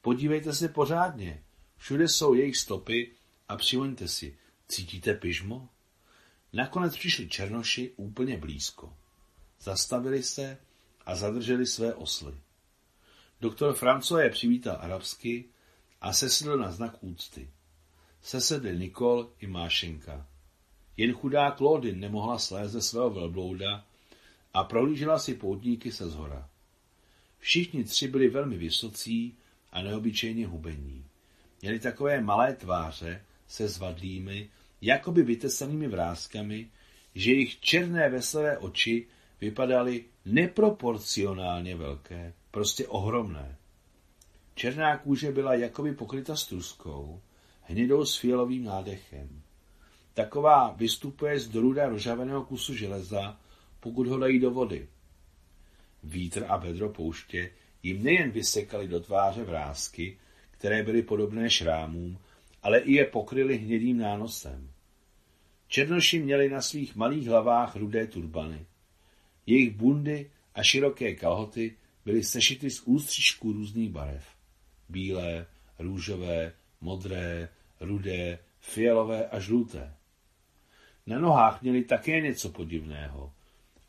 [0.01, 1.43] Podívejte se pořádně.
[1.77, 3.11] Všude jsou jejich stopy
[3.49, 4.37] a přivoňte si.
[4.67, 5.69] Cítíte pyžmo?
[6.53, 8.93] Nakonec přišli černoši úplně blízko.
[9.59, 10.57] Zastavili se
[11.05, 12.33] a zadrželi své osly.
[13.43, 15.45] Doktor Franco je přivítal arabsky
[16.01, 17.49] a sesedl na znak úcty.
[18.21, 20.27] Sesedli Nikol i Mášenka.
[20.97, 23.85] Jen chudá Claudine nemohla slézt ze svého velblouda
[24.53, 26.49] a prohlížela si poutníky se zhora.
[27.39, 29.35] Všichni tři byli velmi vysocí
[29.71, 31.05] a neobyčejně hubení.
[31.61, 34.49] Měli takové malé tváře se zvadlými,
[34.81, 36.69] jakoby vytesanými vrázkami,
[37.15, 39.07] že jejich černé veselé oči
[39.41, 43.57] vypadaly neproporcionálně velké, prostě ohromné.
[44.55, 47.21] Černá kůže byla jakoby pokryta struskou,
[47.61, 49.41] hnědou s fialovým nádechem.
[50.13, 53.39] Taková vystupuje z druda rožaveného kusu železa,
[53.79, 54.87] pokud ho dají do vody.
[56.03, 57.51] Vítr a vedro pouště
[57.83, 60.17] jim nejen vysekali do tváře vrázky,
[60.51, 62.17] které byly podobné šrámům,
[62.63, 64.71] ale i je pokryli hnědým nánosem.
[65.67, 68.65] Černoši měli na svých malých hlavách rudé turbany.
[69.45, 74.25] Jejich bundy a široké kalhoty byly sešity z ústřičků různých barev.
[74.89, 75.45] Bílé,
[75.79, 79.93] růžové, modré, rudé, fialové a žluté.
[81.05, 83.33] Na nohách měli také něco podivného.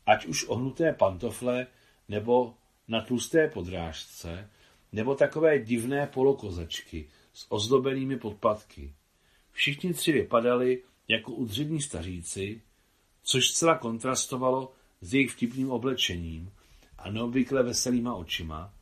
[0.05, 1.67] Ať už ohnuté pantofle,
[2.09, 2.53] nebo
[2.87, 4.49] na tlusté podrážce,
[4.91, 8.93] nebo takové divné polokozačky s ozdobenými podpatky.
[9.51, 12.61] Všichni tři vypadali jako udřední staříci,
[13.23, 16.51] což zcela kontrastovalo s jejich vtipným oblečením
[16.97, 18.73] a neobvykle veselýma očima,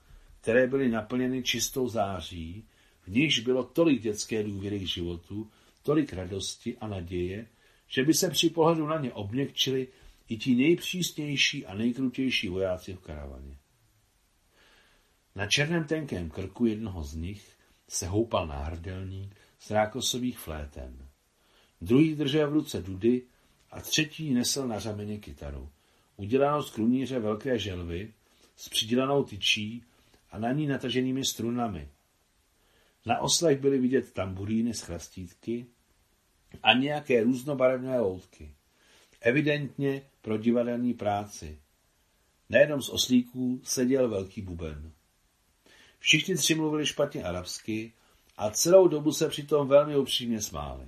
[0.42, 2.66] které byly naplněny čistou září,
[3.02, 5.52] v nichž bylo tolik dětské důvěry k životu,
[5.84, 7.48] tolik radosti a naděje,
[7.88, 9.88] že by se při pohledu na ně obměkčili
[10.30, 13.58] i ti nejpřísnější a nejkrutější vojáci v karavaně.
[15.36, 21.08] Na černém tenkém krku jednoho z nich se houpal náhrdelník z rákosových fléten.
[21.82, 23.22] Druhý držel v ruce dudy
[23.72, 25.70] a třetí nesl na řameně kytaru,
[26.18, 28.14] udělanou z kruníře velké želvy,
[28.56, 29.84] s přidělanou tyčí
[30.32, 31.90] a na ní nataženými strunami.
[33.06, 35.66] Na oslech byly vidět tamburíny z chrastítky
[36.64, 38.52] a nějaké různobarevné loutky.
[39.22, 41.60] Evidentně pro divadelní práci.
[42.50, 44.92] Na jednom z oslíků seděl velký buben.
[46.00, 47.94] Všichni tři mluvili špatně arabsky
[48.38, 50.88] a celou dobu se přitom velmi upřímně smáli.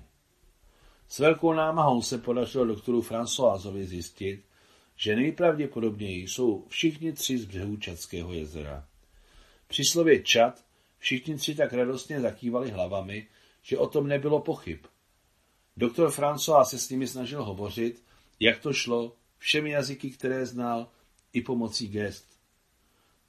[1.07, 4.43] S velkou námahou se podařilo doktoru Françoisovi zjistit,
[4.95, 8.88] že nejpravděpodobněji jsou všichni tři z břehu Čadského jezera.
[9.67, 10.65] Při slově Čad
[10.97, 13.27] všichni tři tak radostně zakývali hlavami,
[13.62, 14.86] že o tom nebylo pochyb.
[15.77, 18.03] Doktor François se s nimi snažil hovořit,
[18.39, 20.88] jak to šlo, všemi jazyky, které znal,
[21.34, 22.39] i pomocí gest.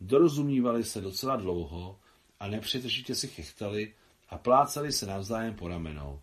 [0.00, 2.00] Dorozumívali se docela dlouho
[2.40, 3.94] a nepřetržitě si chechtali
[4.28, 6.20] a plácali se navzájem po ramenou.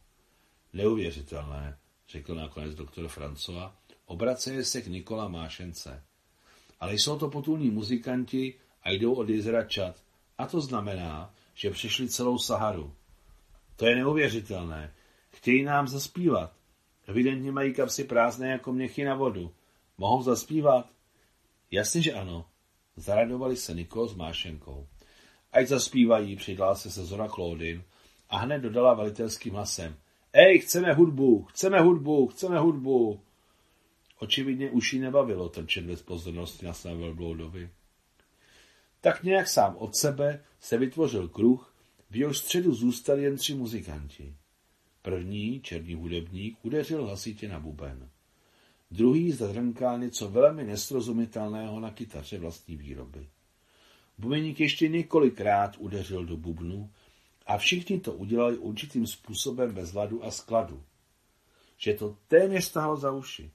[0.73, 1.77] Neuvěřitelné,
[2.09, 3.71] řekl nakonec doktor François,
[4.13, 6.03] obraceje se k Nikola Mášence.
[6.79, 9.95] Ale jsou to potulní muzikanti a jdou od jezera Čad.
[10.37, 12.93] A to znamená, že přišli celou Saharu.
[13.75, 14.93] To je neuvěřitelné.
[15.29, 16.53] Chtějí nám zaspívat.
[17.07, 19.51] Evidentně mají kapsy prázdné jako měchy na vodu.
[19.97, 20.89] Mohou zaspívat?
[21.71, 22.45] Jasně, že ano.
[22.95, 24.87] Zaradovali se Nikol s Mášenkou.
[25.51, 27.83] Ať zaspívají, přidala se se Zora Claudin
[28.29, 29.95] a hned dodala velitelským hlasem.
[30.33, 33.19] Ej, chceme hudbu, chceme hudbu, chceme hudbu.
[34.23, 37.69] Očividně už jí nebavilo trčet bez pozornosti na svém velbloudovi.
[39.01, 41.75] Tak nějak sám od sebe se vytvořil kruh,
[42.09, 44.35] v jeho středu zůstali jen tři muzikanti.
[45.01, 48.09] První, černý hudebník, udeřil hlasitě na buben.
[48.91, 53.27] Druhý zadrnkal něco velmi nesrozumitelného na kytaře vlastní výroby.
[54.17, 56.91] Bubeník ještě několikrát udeřil do bubnu
[57.45, 60.83] a všichni to udělali určitým způsobem bez ladu a skladu.
[61.77, 63.51] Že to téměř stálo za uši.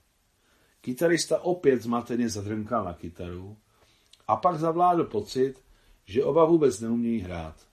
[0.81, 3.57] Kytarista opět zmateně zadrnkal na kytaru
[4.29, 5.55] A pak zavládl pocit,
[6.07, 7.67] že oba vůbec neumějí hrát.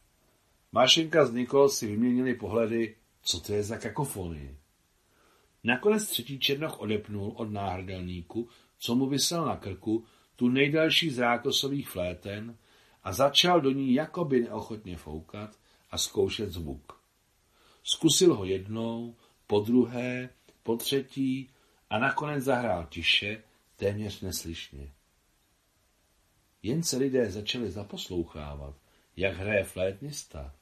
[0.72, 4.58] Mášenka s Nikol si vyměnili pohledy, co to je za kakofonii.
[5.64, 10.04] Nakonec třetí černoch odepnul od náhrdelníku, co mu vysel na krku,
[10.36, 12.58] tu nejdelší z rákosových fléten
[13.04, 15.56] a začal do ní jakoby neochotně foukat
[15.92, 17.00] a zkoušet zvuk.
[17.84, 19.16] Zkusil ho jednou,
[19.48, 20.30] po druhé,
[20.64, 21.50] po třetí
[21.90, 23.44] a nakonec zahrál tiše,
[23.76, 24.92] téměř neslyšně.
[26.64, 28.76] Jen se lidé začali zaposlouchávat,
[29.16, 30.56] jak hraje flétnista.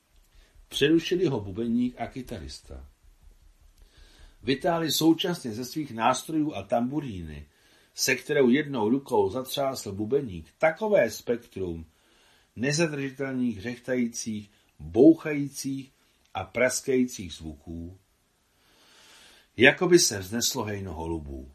[0.67, 2.89] Přerušili ho bubeník a kytarista.
[4.43, 7.47] Vytáhli současně ze svých nástrojů a tamburíny,
[7.93, 11.85] se kterou jednou rukou zatřásl bubeník, takové spektrum
[12.55, 15.91] nezadržitelných, řechtajících, bouchajících
[16.33, 17.99] a praskajících zvuků,
[19.57, 21.51] jako by se vzneslo hejno holubů.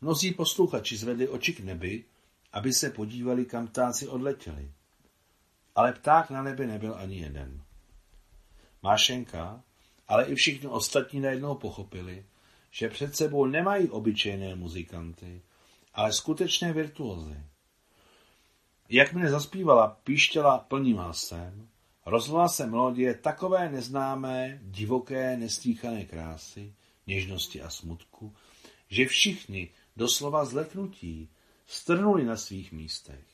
[0.00, 2.04] Mnozí posluchači zvedli oči k nebi,
[2.52, 4.70] aby se podívali, kam ptáci odletěli.
[5.74, 7.62] Ale pták na nebi nebyl ani jeden.
[8.82, 9.62] Mášenka,
[10.08, 12.24] ale i všichni ostatní najednou pochopili,
[12.70, 15.42] že před sebou nemají obyčejné muzikanty,
[15.94, 17.36] ale skutečné virtuozy.
[18.88, 21.68] Jakmile zaspívala, píštěla plným hlasem,
[22.06, 26.74] rozvala se melodie takové neznámé, divoké, nestýchané krásy,
[27.14, 28.34] něžnosti a smutku,
[28.88, 31.28] že všichni, doslova zleknutí,
[31.66, 33.24] strnuli na svých místech.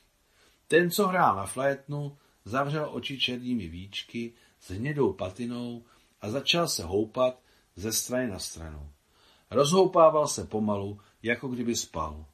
[0.67, 5.83] Ten, co hrál na flétnu, zavřel oči černými víčky s hnědou patinou
[6.21, 7.41] a začal se houpat
[7.75, 8.91] ze strany na stranu.
[9.51, 12.25] Rozhoupával se pomalu, jako kdyby spal.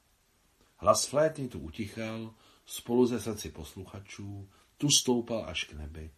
[0.76, 2.34] Hlas flétny tu utichal,
[2.66, 6.10] spolu ze srdci posluchačů, tu stoupal až k nebi.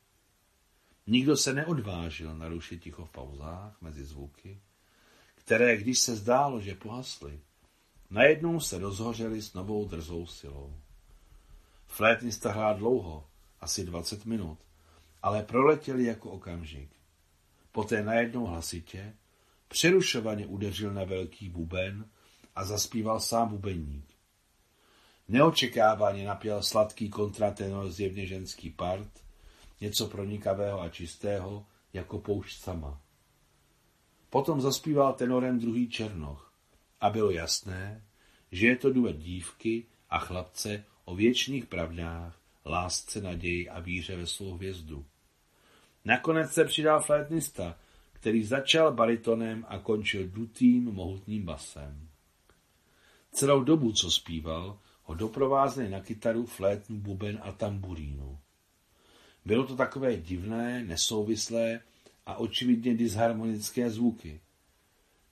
[1.07, 4.61] Nikdo se neodvážil narušit ticho v pauzách mezi zvuky,
[5.49, 7.41] které, když se zdálo, že pohasly,
[8.11, 10.77] najednou se rozhořely s novou drzou silou.
[11.87, 13.27] Flétnista hrál dlouho,
[13.61, 14.59] asi dvacet minut,
[15.23, 16.91] ale proletěli jako okamžik.
[17.73, 19.15] Poté najednou hlasitě,
[19.69, 22.11] přerušovaně udeřil na velký buben
[22.55, 24.07] a zaspíval sám bubeník.
[25.29, 29.25] Neočekávaně napěl sladký kontratenor zjevně ženský part,
[29.81, 33.01] něco pronikavého a čistého, jako poušť sama.
[34.31, 36.53] Potom zaspíval tenorem druhý černoch
[37.01, 38.05] a bylo jasné,
[38.53, 44.27] že je to duet dívky a chlapce o věčných pravdách, lásce, naději a víře ve
[44.27, 45.05] svou hvězdu.
[46.05, 47.77] Nakonec se přidal flétnista,
[48.12, 52.09] který začal baritonem a končil dutým, mohutným basem.
[53.33, 58.38] Celou dobu, co zpíval, ho doprovázeli na kytaru, flétnu, buben a tamburínu.
[59.45, 61.81] Bylo to takové divné, nesouvislé
[62.29, 64.41] a očividně disharmonické zvuky.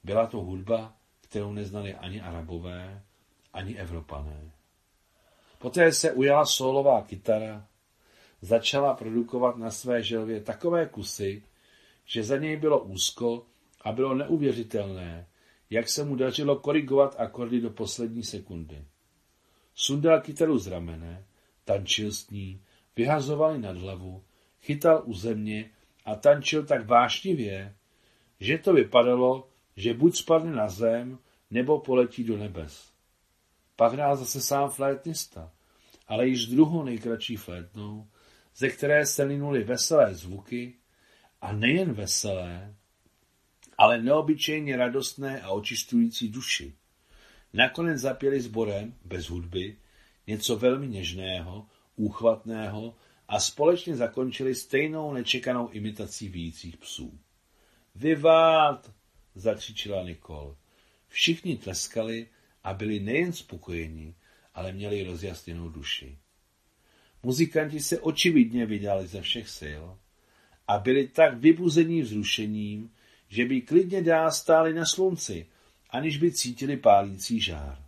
[0.05, 3.03] Byla to hudba, kterou neznali ani arabové,
[3.53, 4.51] ani evropané.
[5.59, 7.67] Poté se ujala solová kytara,
[8.43, 11.43] začala produkovat na své želvě takové kusy,
[12.05, 13.47] že za něj bylo úzko
[13.81, 15.27] a bylo neuvěřitelné,
[15.71, 18.85] jak se mu dařilo korigovat akordy do poslední sekundy.
[19.75, 21.25] Sundal kytaru z ramene,
[21.65, 22.61] tančil s ní,
[22.97, 24.23] vyhazoval ji nad hlavu,
[24.61, 25.71] chytal u země
[26.07, 27.75] a tančil tak vášnivě,
[28.41, 31.19] že to vypadalo, že buď spadne na zem,
[31.51, 32.91] nebo poletí do nebes.
[33.77, 35.53] Pak hrál zase sám flétnista,
[36.09, 38.07] ale již druhou nejkratší flétnou,
[38.57, 40.75] ze které se linuly veselé zvuky,
[41.41, 42.75] a nejen veselé,
[43.79, 46.75] ale neobyčejně radostné a očistující duši.
[47.53, 49.77] Nakonec zapěli sborem, bez hudby,
[50.27, 51.67] něco velmi něžného,
[51.97, 52.95] úchvatného
[53.29, 57.19] a společně zakončili stejnou nečekanou imitací víjících psů.
[57.95, 58.91] Vivát!
[59.35, 60.57] zakřičela Nikol.
[61.09, 62.29] Všichni tleskali
[62.65, 64.15] a byli nejen spokojeni,
[64.55, 66.19] ale měli rozjasněnou duši.
[67.23, 69.85] Muzikanti se očividně vydali ze všech sil
[70.69, 72.91] a byli tak vybuzení vzrušením,
[73.29, 75.47] že by klidně dál stáli na slunci,
[75.91, 77.87] aniž by cítili pálící žár.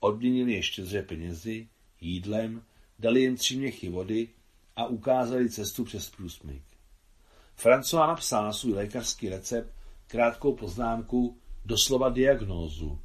[0.00, 1.68] Odměnili ještě štědře penězi,
[2.00, 2.62] jídlem,
[3.02, 4.28] dali jim tři měchy vody
[4.76, 6.62] a ukázali cestu přes průsmyk.
[7.58, 9.74] François napsal na svůj lékařský recept
[10.06, 13.00] krátkou poznámku, doslova diagnózu.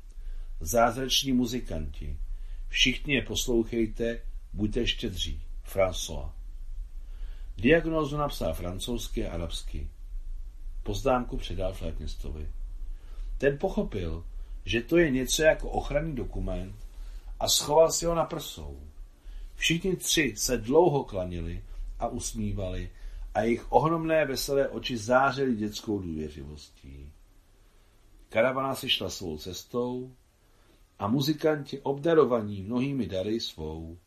[0.60, 2.18] Zázrační muzikanti.
[2.68, 4.22] Všichni je poslouchejte,
[4.54, 5.42] buďte štědří.
[5.66, 6.30] François.
[7.58, 9.90] Diagnózu napsal francouzsky a arabsky.
[10.84, 12.52] Poznámku předal flétnistovi.
[13.38, 14.26] Ten pochopil,
[14.66, 16.76] že to je něco jako ochranný dokument
[17.40, 18.80] a schoval si ho na prsou.
[19.58, 21.64] Všichni tři se dlouho klanili
[22.00, 22.90] a usmívali
[23.34, 27.12] a jejich ohromné veselé oči zářily dětskou důvěřivostí.
[28.30, 30.16] Karavana si šla svou cestou
[31.00, 33.98] a muzikanti obdarovaní mnohými dary svou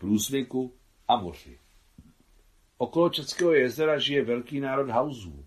[0.00, 0.72] průsmyku
[1.08, 1.58] a moři.
[2.78, 5.44] Okolo Českého jezera žije velký národ hauzů,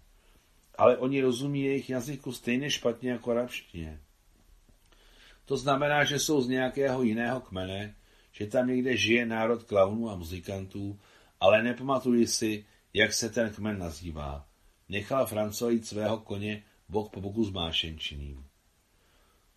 [0.77, 4.01] ale oni rozumí jejich jazyku stejně špatně jako arabštině.
[5.45, 7.95] To znamená, že jsou z nějakého jiného kmene,
[8.33, 10.99] že tam někde žije národ klaunů a muzikantů,
[11.39, 14.47] ale nepamatuji si, jak se ten kmen nazývá.
[14.89, 18.45] Nechal Francojit svého koně bok po boku s mášenčiným.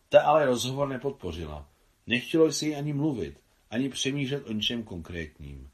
[0.09, 1.71] Ta ale rozhovor nepodpořila.
[2.07, 5.71] Nechtělo si ani mluvit, ani přemýšlet o ničem konkrétním.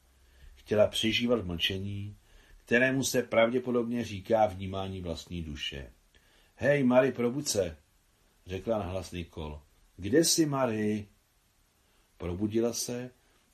[0.54, 2.16] Chtěla přežívat mlčení,
[2.64, 5.92] kterému se pravděpodobně říká vnímání vlastní duše.
[6.56, 7.76] Hej, Mary, probuď se,
[8.46, 9.62] řekla nahlas Nikol.
[9.96, 11.08] Kde jsi, Mary?
[12.22, 13.11] Probudila se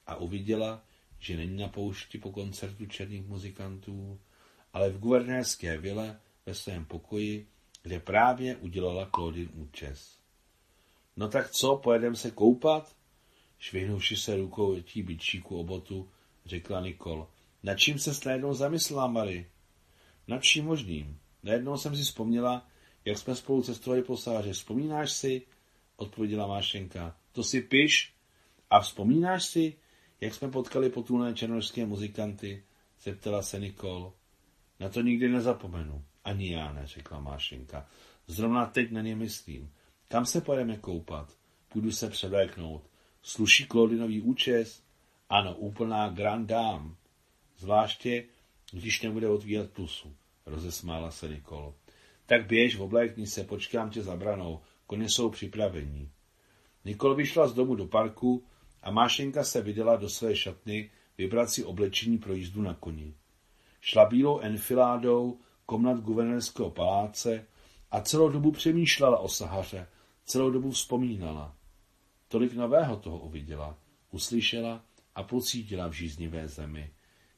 [0.06, 0.84] a uviděla,
[1.18, 4.20] že není na poušti po koncertu černých muzikantů,
[4.72, 7.46] ale v guvernérské vile ve svém pokoji,
[7.82, 10.18] kde právě udělala Claudine účes.
[11.16, 12.96] No tak co, pojedem se koupat?
[13.58, 16.08] Švihnuvši se rukou tí byčíku obotu,
[16.46, 17.28] řekla Nikol.
[17.62, 19.46] Na čím se najednou zamyslela, Mary?
[20.26, 21.18] Nad čím možným.
[21.42, 22.68] Najednou jsem si vzpomněla,
[23.04, 24.52] jak jsme spolu cestovali po sáře.
[24.52, 25.42] Vzpomínáš si?
[25.96, 27.16] Odpověděla Mášenka.
[27.32, 28.17] To si piš?
[28.70, 29.76] A vzpomínáš si,
[30.20, 32.64] jak jsme potkali potulné černožské muzikanty?
[33.02, 34.12] Zeptala se Nikol.
[34.80, 36.04] Na to nikdy nezapomenu.
[36.24, 37.86] Ani já ne, řekla Mášenka.
[38.26, 39.72] Zrovna teď na ně myslím.
[40.08, 41.36] Kam se pojedeme koupat?
[41.68, 42.90] Půjdu se předéknout.
[43.22, 44.82] Sluší Klodinový účes?
[45.28, 46.90] Ano, úplná grand dame.
[47.58, 48.24] Zvláště,
[48.72, 51.74] když nebude otvírat plusu, rozesmála se Nikol.
[52.26, 56.10] Tak běž, oblékni se, počkám tě za branou, koně jsou připravení.
[56.84, 58.44] Nikol vyšla z domu do parku
[58.88, 63.14] a Mášenka se vydala do své šatny vybrat si oblečení pro jízdu na koni.
[63.80, 67.46] Šla bílou enfiládou komnat guvernérského paláce
[67.90, 69.86] a celou dobu přemýšlela o Sahaře,
[70.24, 71.56] celou dobu vzpomínala.
[72.28, 73.78] Tolik nového toho uviděla,
[74.10, 76.92] uslyšela a pocítila v žíznivé zemi.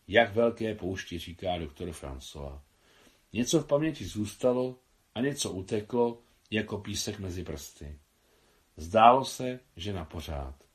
[0.09, 2.61] Jak velké poušti, říká doktor François.
[3.33, 4.79] Něco v paměti zůstalo
[5.15, 6.19] a něco uteklo,
[6.51, 7.99] jako písek mezi prsty.
[8.77, 10.70] Zdálo se, že na pořád.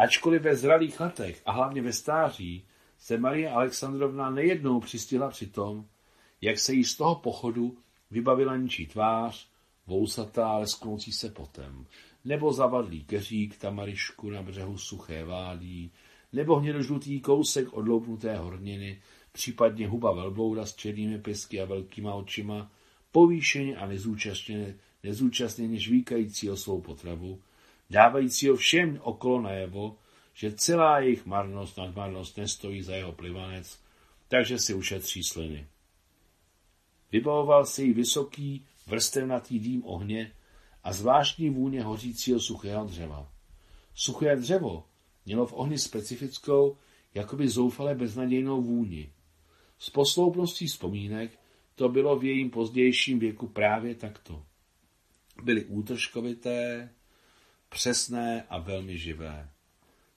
[0.00, 2.64] Ačkoliv ve zralých letech a hlavně ve stáří
[2.98, 5.86] se Marie Alexandrovna nejednou přistihla při tom,
[6.40, 7.78] jak se jí z toho pochodu
[8.10, 9.48] vybavila ničí tvář,
[9.86, 11.86] vousatá, lesknoucí se potem,
[12.24, 15.92] nebo zavadlý keřík tamarišku na břehu suché vádí,
[16.32, 22.72] nebo hnědožlutý kousek odloupnuté horniny, případně huba velblouda s černými pisky a velkýma očima,
[23.12, 27.40] povýšeně a nezúčastněně, nezúčastněně žvíkajícího svou potravu,
[27.90, 29.96] dávajícího všem okolo najevo,
[30.34, 33.80] že celá jejich marnost, nadmarnost nestojí za jeho plivanec,
[34.28, 35.66] takže si ušetří sliny.
[37.12, 40.32] Vybavoval si jí vysoký, vrstevnatý dým ohně
[40.84, 43.32] a zvláštní vůně hořícího suchého dřeva.
[43.94, 44.84] Suché dřevo
[45.26, 46.76] mělo v ohni specifickou,
[47.14, 49.12] jakoby zoufale beznadějnou vůni.
[49.78, 51.38] S posloupností vzpomínek
[51.74, 54.44] to bylo v jejím pozdějším věku právě takto.
[55.42, 56.90] Byly útržkovité,
[57.70, 59.48] přesné a velmi živé.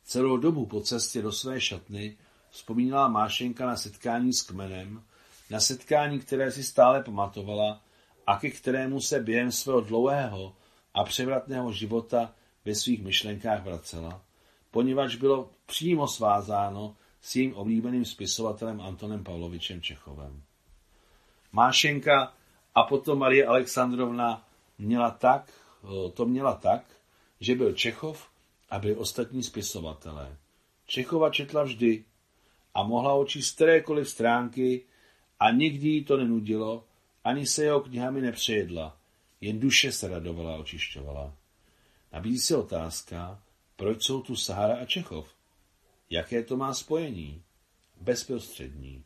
[0.03, 2.17] Celou dobu po cestě do své šatny
[2.49, 5.03] vzpomínala Mášenka na setkání s kmenem,
[5.49, 7.81] na setkání, které si stále pamatovala
[8.27, 10.55] a ke kterému se během svého dlouhého
[10.93, 12.33] a převratného života
[12.65, 14.21] ve svých myšlenkách vracela,
[14.71, 20.43] poněvadž bylo přímo svázáno s jejím oblíbeným spisovatelem Antonem Pavlovičem Čechovem.
[21.51, 22.33] Mášenka
[22.75, 25.53] a potom Marie Alexandrovna měla tak,
[26.13, 26.85] to měla tak,
[27.43, 28.27] že byl Čechov
[28.69, 30.37] a byli ostatní spisovatelé.
[30.85, 32.03] Čechova četla vždy
[32.73, 34.81] a mohla očíst kterékoliv stránky
[35.39, 36.83] a nikdy jí to nenudilo,
[37.23, 38.97] ani se jeho knihami nepřejedla,
[39.41, 41.33] jen duše se radovala a očišťovala.
[42.13, 43.39] Nabízí se otázka,
[43.75, 45.27] proč jsou tu Sahara a Čechov?
[46.09, 47.41] Jaké to má spojení?
[48.01, 49.03] Bezprostřední.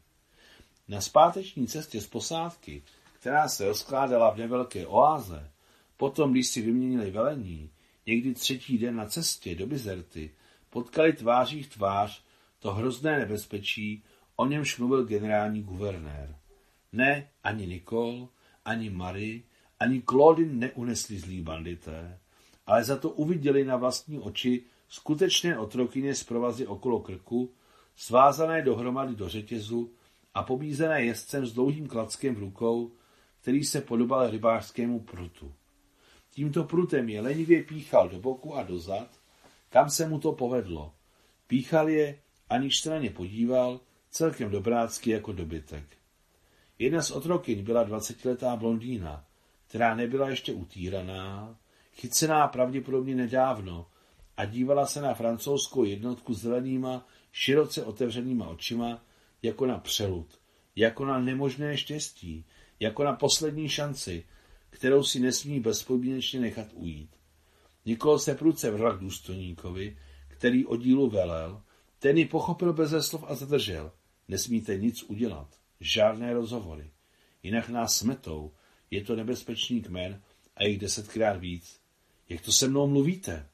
[0.88, 2.84] Na zpáteční cestě z posádky,
[3.20, 5.52] která se rozkládala v nevelké oáze,
[5.98, 7.70] potom, když si vyměnili velení,
[8.08, 10.32] někdy třetí den na cestě do Bizerty,
[10.70, 12.24] potkali tváří v tvář
[12.60, 14.04] to hrozné nebezpečí,
[14.36, 16.36] o němž mluvil generální guvernér.
[16.92, 18.30] Ne, ani Nikol,
[18.66, 19.42] ani Marie,
[19.80, 22.20] ani Claudine neunesli zlí bandité,
[22.66, 27.54] ale za to uviděli na vlastní oči skutečné otrokyně z provazy okolo krku,
[27.96, 29.92] svázané dohromady do řetězu
[30.34, 32.92] a pobízené jezdcem s dlouhým klackem v rukou,
[33.42, 35.54] který se podobal rybářskému prutu.
[36.38, 39.08] Tímto prutem je lenivě píchal do boku a dozad,
[39.70, 40.94] kam se mu to povedlo.
[41.48, 42.20] Píchal je,
[42.50, 43.80] aniž se na ně podíval,
[44.10, 45.98] celkem dobrácky jako dobytek.
[46.80, 49.26] Jedna z otrokyň byla dvacetiletá blondýna,
[49.68, 51.58] která nebyla ještě utíraná,
[51.94, 53.88] chycená pravděpodobně nedávno
[54.38, 59.02] a dívala se na francouzskou jednotku zelenýma, široce otevřenýma očima,
[59.42, 60.40] jako na přelud,
[60.76, 62.46] jako na nemožné štěstí,
[62.80, 64.26] jako na poslední šanci,
[64.78, 67.16] kterou si nesmí bezpodmínečně nechat ujít.
[67.86, 69.98] Nikol se prudce vrhl k důstojníkovi,
[70.28, 71.62] který oddílu velel,
[72.00, 73.92] ten ji pochopil bez slov a zadržel.
[74.28, 76.92] Nesmíte nic udělat, žádné rozhovory.
[77.44, 78.52] Jinak nás smetou,
[78.92, 80.22] je to nebezpečný kmen
[80.56, 81.80] a jich desetkrát víc.
[82.30, 83.50] Jak to se mnou mluvíte?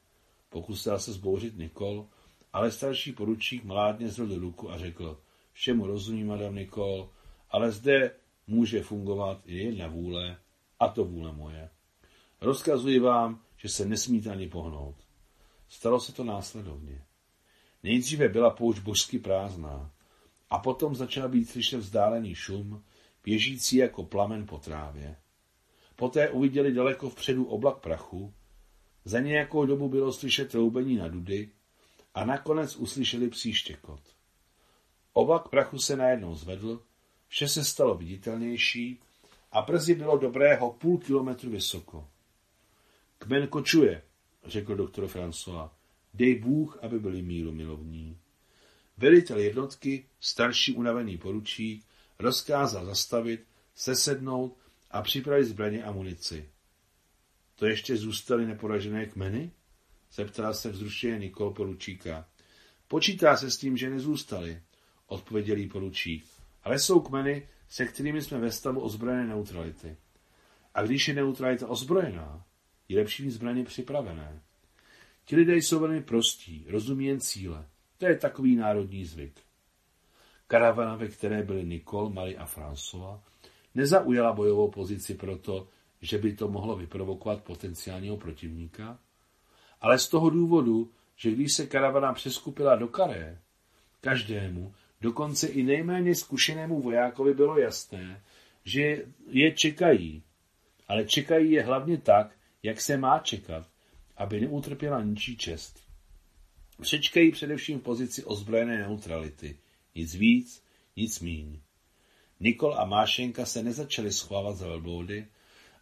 [0.48, 2.08] Pokusil se zbouřit Nikol,
[2.52, 5.20] ale starší poručík mládně zvedl ruku a řekl,
[5.52, 7.10] všemu rozumím, madam Nikol,
[7.50, 8.10] ale zde
[8.46, 10.38] může fungovat i jedna vůle,
[10.84, 11.70] a to vůle moje.
[12.40, 14.96] Rozkazuji vám, že se nesmíte ani pohnout.
[15.68, 17.04] Stalo se to následovně.
[17.82, 19.92] Nejdříve byla poušť božsky prázdná
[20.50, 22.84] a potom začal být slyšet vzdálený šum,
[23.24, 25.16] běžící jako plamen po trávě.
[25.96, 28.34] Poté uviděli daleko vpředu oblak prachu,
[29.04, 31.50] za nějakou dobu bylo slyšet troubení na dudy
[32.14, 34.00] a nakonec uslyšeli příštěkot.
[35.12, 36.82] Oblak prachu se najednou zvedl,
[37.28, 39.00] vše se stalo viditelnější
[39.54, 42.08] a brzy bylo dobrého půl kilometru vysoko.
[43.18, 44.02] Kmen kočuje,
[44.44, 45.70] řekl doktor François.
[46.14, 48.18] Dej Bůh, aby byli míru milovní.
[48.96, 51.84] Velitel jednotky, starší unavený poručík,
[52.18, 54.58] rozkázal zastavit, sesednout
[54.90, 56.48] a připravit zbraně a munici.
[57.56, 59.52] To ještě zůstaly neporažené kmeny?
[60.12, 62.28] Zeptala se vzrušeně Nikol poručíka.
[62.88, 64.62] Počítá se s tím, že nezůstaly,
[65.06, 66.26] odpověděl jí poručík.
[66.64, 69.96] Ale jsou kmeny, se kterými jsme ve stavu ozbrojené neutrality.
[70.74, 72.44] A když je neutralita ozbrojená,
[72.88, 74.40] je lepší mít zbraně připravené.
[75.24, 77.66] Ti lidé jsou velmi prostí, rozumí jen cíle.
[77.98, 79.40] To je takový národní zvyk.
[80.46, 83.20] Karavana, ve které byli Nicole, Marie a François,
[83.74, 85.68] nezaujala bojovou pozici proto,
[86.00, 88.98] že by to mohlo vyprovokovat potenciálního protivníka,
[89.80, 93.40] ale z toho důvodu, že když se karavana přeskupila do karé,
[94.00, 98.22] každému, dokonce i nejméně zkušenému vojákovi bylo jasné,
[98.64, 100.22] že je čekají.
[100.88, 103.68] Ale čekají je hlavně tak, jak se má čekat,
[104.16, 105.80] aby neutrpěla ničí čest.
[106.80, 109.58] Přečkají především v pozici ozbrojené neutrality.
[109.94, 110.62] Nic víc,
[110.96, 111.58] nic míň.
[112.40, 115.26] Nikol a Mášenka se nezačali schovávat za velbloudy,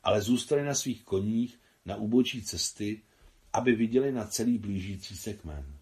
[0.03, 3.01] ale zůstali na svých koních na úbočí cesty,
[3.53, 5.82] aby viděli na celý blížící se kmen.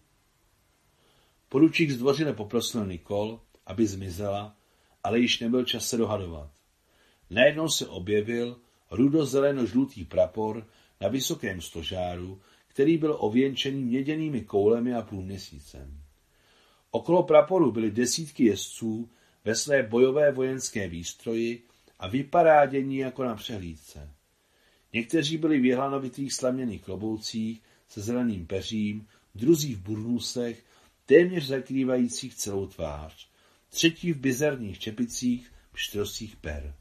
[1.51, 4.55] Poručík zdvořile poprosil Nikol, aby zmizela,
[5.03, 6.49] ale již nebyl čas se dohadovat.
[7.29, 8.59] Najednou se objevil
[8.91, 10.67] rudozeleno-žlutý prapor
[11.01, 16.01] na vysokém stožáru, který byl ověnčený měděnými koulemi a půlměsícem.
[16.91, 19.09] Okolo praporu byly desítky jezdců
[19.45, 21.63] ve své bojové vojenské výstroji
[21.99, 24.09] a vyparádění jako na přehlídce.
[24.93, 30.63] Někteří byli v jehlanovitých slaměných kloboucích se zeleným peřím, druzí v burnusech,
[31.05, 33.29] téměř zakrývajících celou tvář,
[33.69, 36.75] třetí v bizarních čepicích, pštrosích per.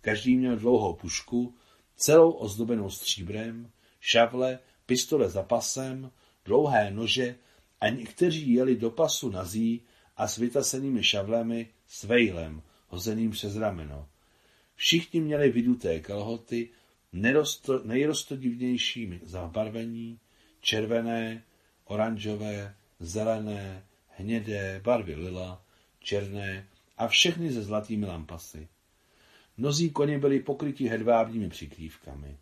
[0.00, 1.54] Každý měl dlouhou pušku,
[1.96, 3.70] celou ozdobenou stříbrem,
[4.00, 6.10] šavle, pistole za pasem,
[6.44, 7.36] dlouhé nože
[7.80, 9.82] a někteří jeli do pasu nazí
[10.16, 14.08] a s vytasenými šavlemi s vejlem, hozeným přes rameno.
[14.74, 16.70] Všichni měli vyduté kalhoty,
[17.84, 20.20] nejrostodivnějšími zabarvení,
[20.60, 21.44] červené,
[21.84, 25.64] oranžové, zelené, hnědé, barvy lila,
[26.00, 28.68] černé a všechny se zlatými lampasy.
[29.56, 32.36] Mnozí koně byli pokryti hedvábními přikrývkami.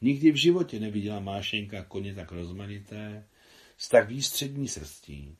[0.00, 3.26] Nikdy v životě neviděla Mášenka koně tak rozmanité,
[3.76, 5.36] s tak výstřední srstí.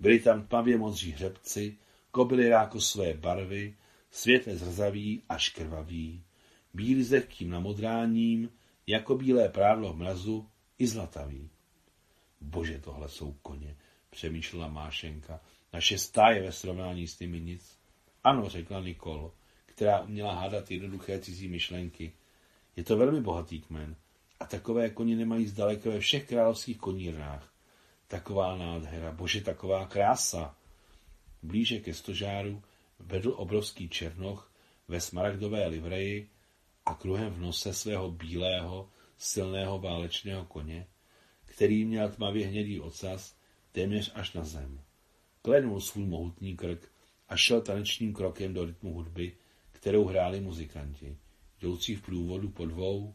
[0.00, 1.76] Byli tam tmavě modří hřebci,
[2.10, 3.76] kobily rákosové barvy,
[4.10, 6.24] světle zrzaví až krvaví,
[6.74, 8.50] bílý s lehkým namodráním,
[8.86, 11.50] jako bílé prádlo v mrazu, i zlatavý.
[12.40, 13.76] Bože, tohle jsou koně,
[14.10, 15.40] přemýšlela Mášenka.
[15.72, 17.78] Naše stáje ve srovnání s nimi nic.
[18.24, 19.32] Ano, řekla Nikol,
[19.66, 22.12] která uměla hádat jednoduché cizí myšlenky.
[22.76, 23.96] Je to velmi bohatý kmen
[24.40, 27.52] a takové koně nemají zdaleka ve všech královských konírnách.
[28.08, 30.56] Taková nádhera, bože, taková krása.
[31.42, 32.62] Blíže ke stožáru
[32.98, 34.52] vedl obrovský černoch
[34.88, 36.28] ve smaragdové livreji
[36.86, 40.86] a kruhem v nose svého bílého, silného válečného koně,
[41.60, 43.36] který měl tmavě hnědý ocas
[43.72, 44.80] téměř až na zem.
[45.42, 46.92] Klenul svůj mohutný krk
[47.28, 49.36] a šel tanečním krokem do rytmu hudby,
[49.72, 51.16] kterou hráli muzikanti,
[51.60, 53.14] jdoucí v průvodu po dvou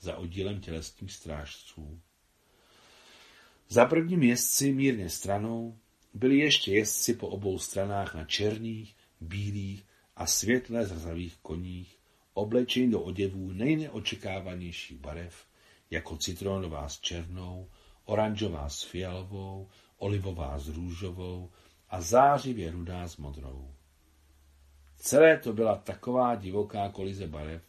[0.00, 2.00] za oddílem tělesných strážců.
[3.68, 5.78] Za prvním jezdci mírně stranou
[6.14, 9.84] byli ještě jezdci po obou stranách na černých, bílých
[10.16, 11.98] a světle zrzavých koních,
[12.34, 15.46] oblečení do oděvů nejneočekávanějších barev,
[15.90, 17.68] jako citronová s černou,
[18.06, 21.50] oranžová s fialovou, olivová s růžovou
[21.90, 23.70] a zářivě rudá s modrou.
[24.96, 27.62] Celé to byla taková divoká kolize barev,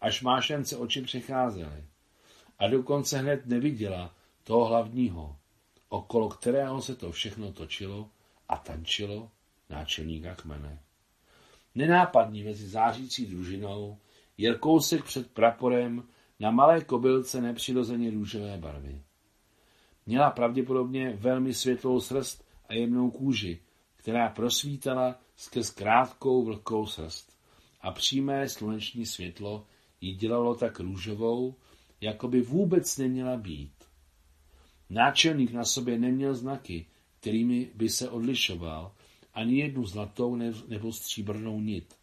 [0.00, 1.84] až mášence oči přecházely.
[2.58, 4.14] A dokonce hned neviděla
[4.44, 5.36] toho hlavního,
[5.88, 8.10] okolo kterého se to všechno točilo
[8.48, 9.30] a tančilo
[9.68, 10.82] náčelníka kmene.
[11.74, 13.98] Nenápadný mezi zářící družinou
[14.38, 16.08] jel kousek před praporem
[16.40, 19.02] na malé kobylce nepřirozeně růžové barvy.
[20.10, 23.58] Měla pravděpodobně velmi světlou srst a jemnou kůži,
[23.96, 27.32] která prosvítala skrz krátkou vlhkou srst.
[27.80, 29.66] A přímé sluneční světlo
[30.00, 31.54] ji dělalo tak růžovou,
[32.00, 33.72] jako by vůbec neměla být.
[34.90, 36.86] Náčelník na sobě neměl znaky,
[37.20, 38.92] kterými by se odlišoval,
[39.34, 40.36] ani jednu zlatou
[40.68, 41.94] nebo stříbrnou nit.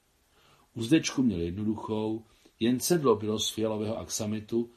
[0.73, 2.23] Uzdečku měl jednoduchou,
[2.59, 4.69] jen sedlo bylo z fialového aksamitu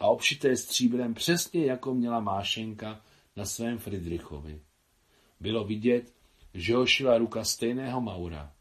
[0.00, 3.00] a obšité stříbrem přesně jako měla Mášenka
[3.36, 4.60] na svém Friedrichovi.
[5.40, 6.12] Bylo vidět,
[6.54, 8.52] že ho šila ruka stejného Maura.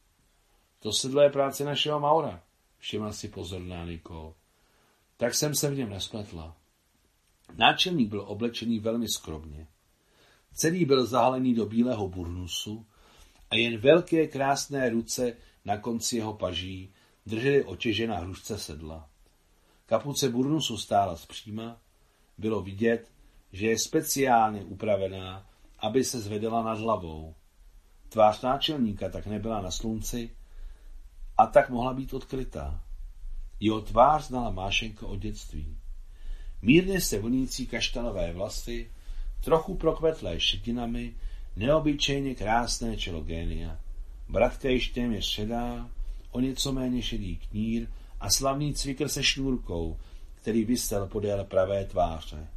[0.80, 2.44] To sedlo je práce našeho Maura,
[2.78, 4.34] všimla si pozorná Nikol.
[5.18, 6.58] Tak jsem se v něm nespletla.
[7.56, 9.68] Náčelník byl oblečený velmi skromně.
[10.54, 12.86] Celý byl zahalený do bílého burnusu
[13.50, 16.94] a jen velké krásné ruce na konci jeho paží
[17.26, 19.10] drželi otěže na hrušce sedla.
[19.86, 21.78] Kapuce burnusu stála zpříma,
[22.38, 23.12] bylo vidět,
[23.52, 27.36] že je speciálně upravená, aby se zvedala nad hlavou.
[28.10, 30.30] Tvář náčelníka tak nebyla na slunci
[31.38, 32.84] a tak mohla být odkrytá.
[33.60, 35.78] Jeho tvář znala Mášenko od dětství.
[36.62, 38.92] Mírně se vlnící kaštanové vlasy,
[39.44, 41.16] trochu prokvetlé šetinami,
[41.56, 43.80] neobyčejně krásné čelo génia.
[44.30, 45.90] Bratka již téměř šedá,
[46.32, 47.88] o něco méně šedý knír
[48.26, 50.00] a slavný cvikr se šňůrkou,
[50.36, 52.48] který vysel podél pravé tváře.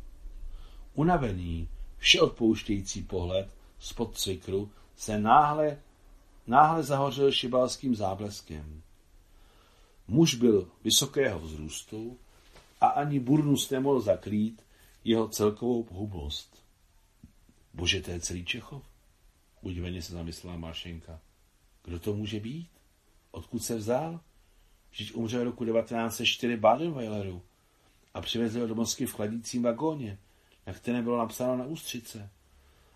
[0.95, 3.49] Unavený, všeodpouštějící pohled
[3.79, 5.79] spod cvikru se náhle,
[6.47, 8.83] náhle zahořel šibalským zábleskem.
[10.09, 12.19] Muž byl vysokého vzrůstu
[12.81, 14.63] a ani burnus nemohl zakrýt
[15.05, 16.63] jeho celkovou pohublost.
[17.75, 18.83] Bože, to je celý Čechov?
[19.63, 21.21] Udiveně se zamyslela Mášenka.
[21.85, 22.71] Kdo to může být?
[23.31, 24.21] Odkud se vzal?
[24.91, 27.43] Vždyť umřel roku 1904 Badenweileru
[28.15, 30.19] a přivezli ho do Moskvy v chladícím vagóně,
[30.67, 32.31] na kterém bylo napsáno na ústřice.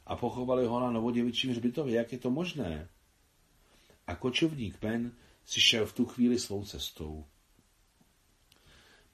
[0.06, 1.96] A pochovali ho na novoděvičím hřbitově.
[1.96, 2.88] Jak je to možné?
[4.06, 5.12] A kočovník Pen
[5.44, 7.24] si šel v tu chvíli svou cestou.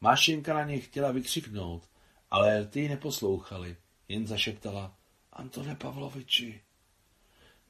[0.01, 1.89] Mášenka na něj chtěla vykřiknout,
[2.31, 3.77] ale ty neposlouchali,
[4.09, 4.97] jen zašeptala
[5.33, 6.61] Antone Pavloviči.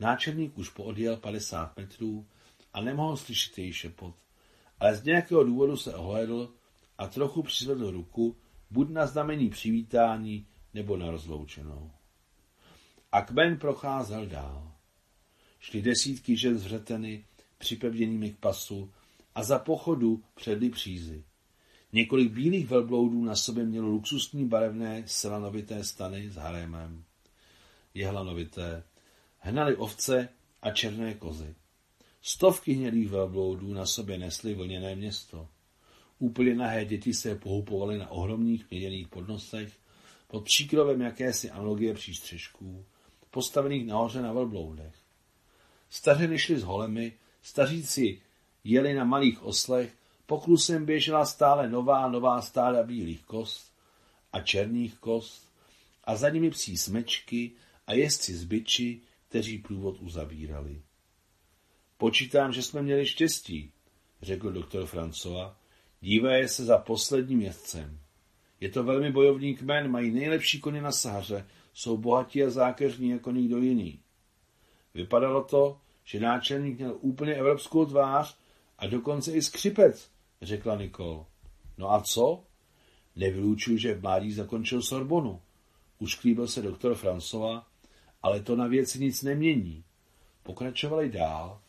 [0.00, 2.26] Náčelník už poodjel 50 metrů
[2.72, 4.14] a nemohl slyšet její šepot,
[4.80, 6.54] ale z nějakého důvodu se ohlédl
[6.98, 8.36] a trochu přizvedl ruku,
[8.70, 11.90] buď na znamení přivítání, nebo na rozloučenou.
[13.12, 14.72] A kmen procházel dál.
[15.60, 17.24] Šli desítky žen z vřeteny,
[17.58, 18.92] připevněnými k pasu
[19.34, 21.24] a za pochodu předli přízy.
[21.92, 27.04] Několik bílých velbloudů na sobě mělo luxusní barevné selanovité stany s harémem.
[27.94, 28.82] Jehlanovité.
[29.38, 30.28] Hnali ovce
[30.62, 31.54] a černé kozy.
[32.28, 35.48] Stovky hnědých velbloudů na sobě nesly vlněné město.
[36.18, 39.72] Úplně nahé děti se pohupovaly na ohromných měděných podnosech
[40.26, 42.84] pod příkrovem jakési analogie přístřežků,
[43.30, 44.94] postavených nahoře na velbloudech.
[45.90, 47.12] Stařeny šly s holemi,
[47.42, 48.20] staříci
[48.64, 53.72] jeli na malých oslech, poklusem běžela stále nová nová stáda bílých kost
[54.32, 55.52] a černých kost
[56.04, 57.52] a za nimi psí smečky
[57.86, 60.82] a jezdci z byči, kteří průvod uzavírali.
[61.99, 63.72] Počítám, že jsme měli štěstí,
[64.22, 65.57] řekl doktor Francova,
[66.01, 68.01] dívaje se za posledním jezdcem.
[68.61, 73.30] Je to velmi bojovný kmen, mají nejlepší koně na Sahaře, jsou bohatí a zákeřní jako
[73.30, 74.01] nikdo jiný.
[74.94, 78.38] Vypadalo to, že náčelník měl úplně evropskou tvář
[78.78, 80.11] a dokonce i skřipec,
[80.42, 81.26] řekla Nikol.
[81.78, 82.44] No a co?
[83.16, 85.40] Nevylučuju, že v mládí zakončil Sorbonu.
[85.99, 87.66] Ušklíbil se doktor Francova,
[88.22, 89.84] ale to na věci nic nemění.
[90.42, 91.61] Pokračovali dál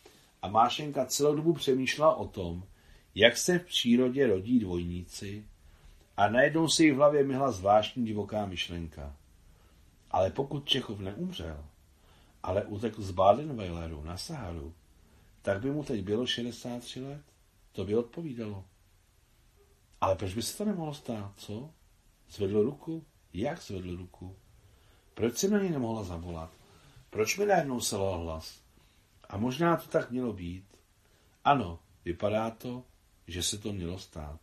[0.42, 2.64] a Mášenka celou dobu přemýšlela o tom,
[3.16, 5.46] jak se v přírodě rodí dvojníci
[6.18, 9.16] a najednou si jí v hlavě myhla zvláštní divoká myšlenka.
[10.12, 11.66] Ale pokud Čechov neumřel,
[12.44, 14.74] ale utekl z Badenweileru na Saharu,
[15.42, 17.22] tak by mu teď bylo 63 let.
[17.72, 18.66] To by odpovídalo.
[20.02, 21.70] Ale proč by se to nemohlo stát, co?
[22.30, 23.06] Zvedl ruku?
[23.34, 24.36] Jak zvedl ruku?
[25.14, 26.52] Proč si na něj nemohla zavolat?
[27.10, 28.59] Proč mi najednou selal hlas?
[29.30, 30.66] A možná to tak mělo být.
[31.44, 32.86] Ano, vypadá to,
[33.28, 34.40] že se to mělo stát.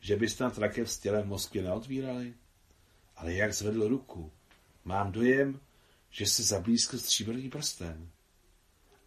[0.00, 2.34] Že by snad rakev s tělem Moskvě neotvírali?
[3.16, 4.32] Ale jak zvedl ruku?
[4.84, 5.60] Mám dojem,
[6.10, 8.10] že se zablízkl stříbrný prsten.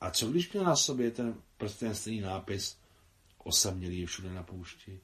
[0.02, 2.78] A co když měl na sobě ten prsten stejný nápis
[3.38, 5.00] osamělý je všude na poušti?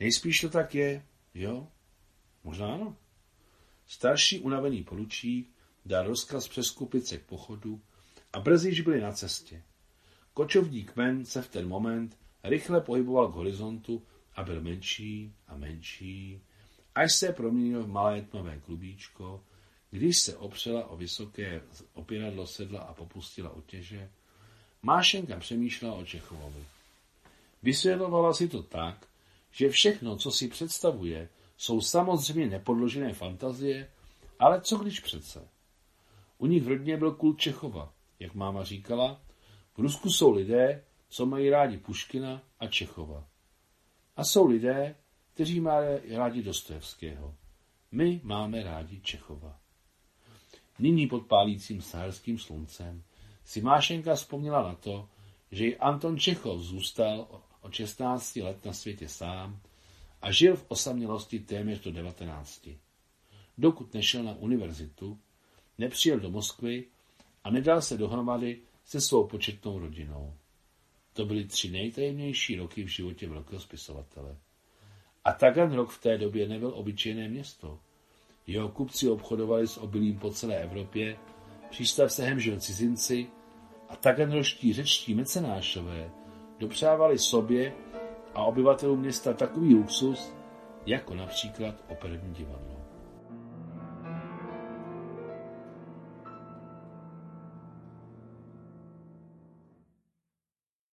[0.00, 1.68] Nejspíš to tak je, jo?
[2.44, 2.96] Možná ano.
[3.86, 7.82] Starší unavený poručík dal rozkaz přeskupit se k pochodu
[8.34, 9.62] a brzy již byli na cestě.
[10.34, 14.02] Kočovní kmen se v ten moment rychle pohyboval k horizontu
[14.36, 16.42] a byl menší a menší,
[16.94, 19.44] až se proměnil v malé tmavé klubíčko,
[19.90, 21.62] když se opřela o vysoké
[21.92, 24.10] opěradlo sedla a popustila otěže,
[24.82, 26.64] Mášenka přemýšlela o Čechovovi.
[27.62, 29.06] Vysvětlovala si to tak,
[29.50, 33.90] že všechno, co si představuje, jsou samozřejmě nepodložené fantazie,
[34.38, 35.48] ale co když přece?
[36.38, 37.92] U nich v rodině byl kult Čechova,
[38.24, 39.20] jak máma říkala,
[39.76, 43.28] v Rusku jsou lidé, co mají rádi Puškina a Čechova.
[44.16, 44.96] A jsou lidé,
[45.34, 47.34] kteří mají rádi Dostojevského.
[47.92, 49.58] My máme rádi Čechova.
[50.78, 53.02] Nyní pod pálícím saharským sluncem
[53.44, 55.08] si Mášenka vzpomněla na to,
[55.50, 59.60] že i Anton Čechov zůstal od 16 let na světě sám
[60.22, 62.68] a žil v osamělosti téměř do 19.
[63.58, 65.18] Dokud nešel na univerzitu,
[65.78, 66.84] nepřijel do Moskvy
[67.44, 70.34] a nedal se dohromady se svou početnou rodinou.
[71.12, 74.36] To byly tři nejtajemnější roky v životě velkého spisovatele.
[75.24, 77.78] A Tagan rok v té době nebyl obyčejné město.
[78.46, 81.16] Jeho kupci obchodovali s obilím po celé Evropě,
[81.70, 83.26] přístav se hemžil cizinci
[83.88, 86.10] a taganroští řečtí mecenášové
[86.58, 87.74] dopřávali sobě
[88.34, 90.32] a obyvatelům města takový luxus,
[90.86, 92.73] jako například operní divadlo.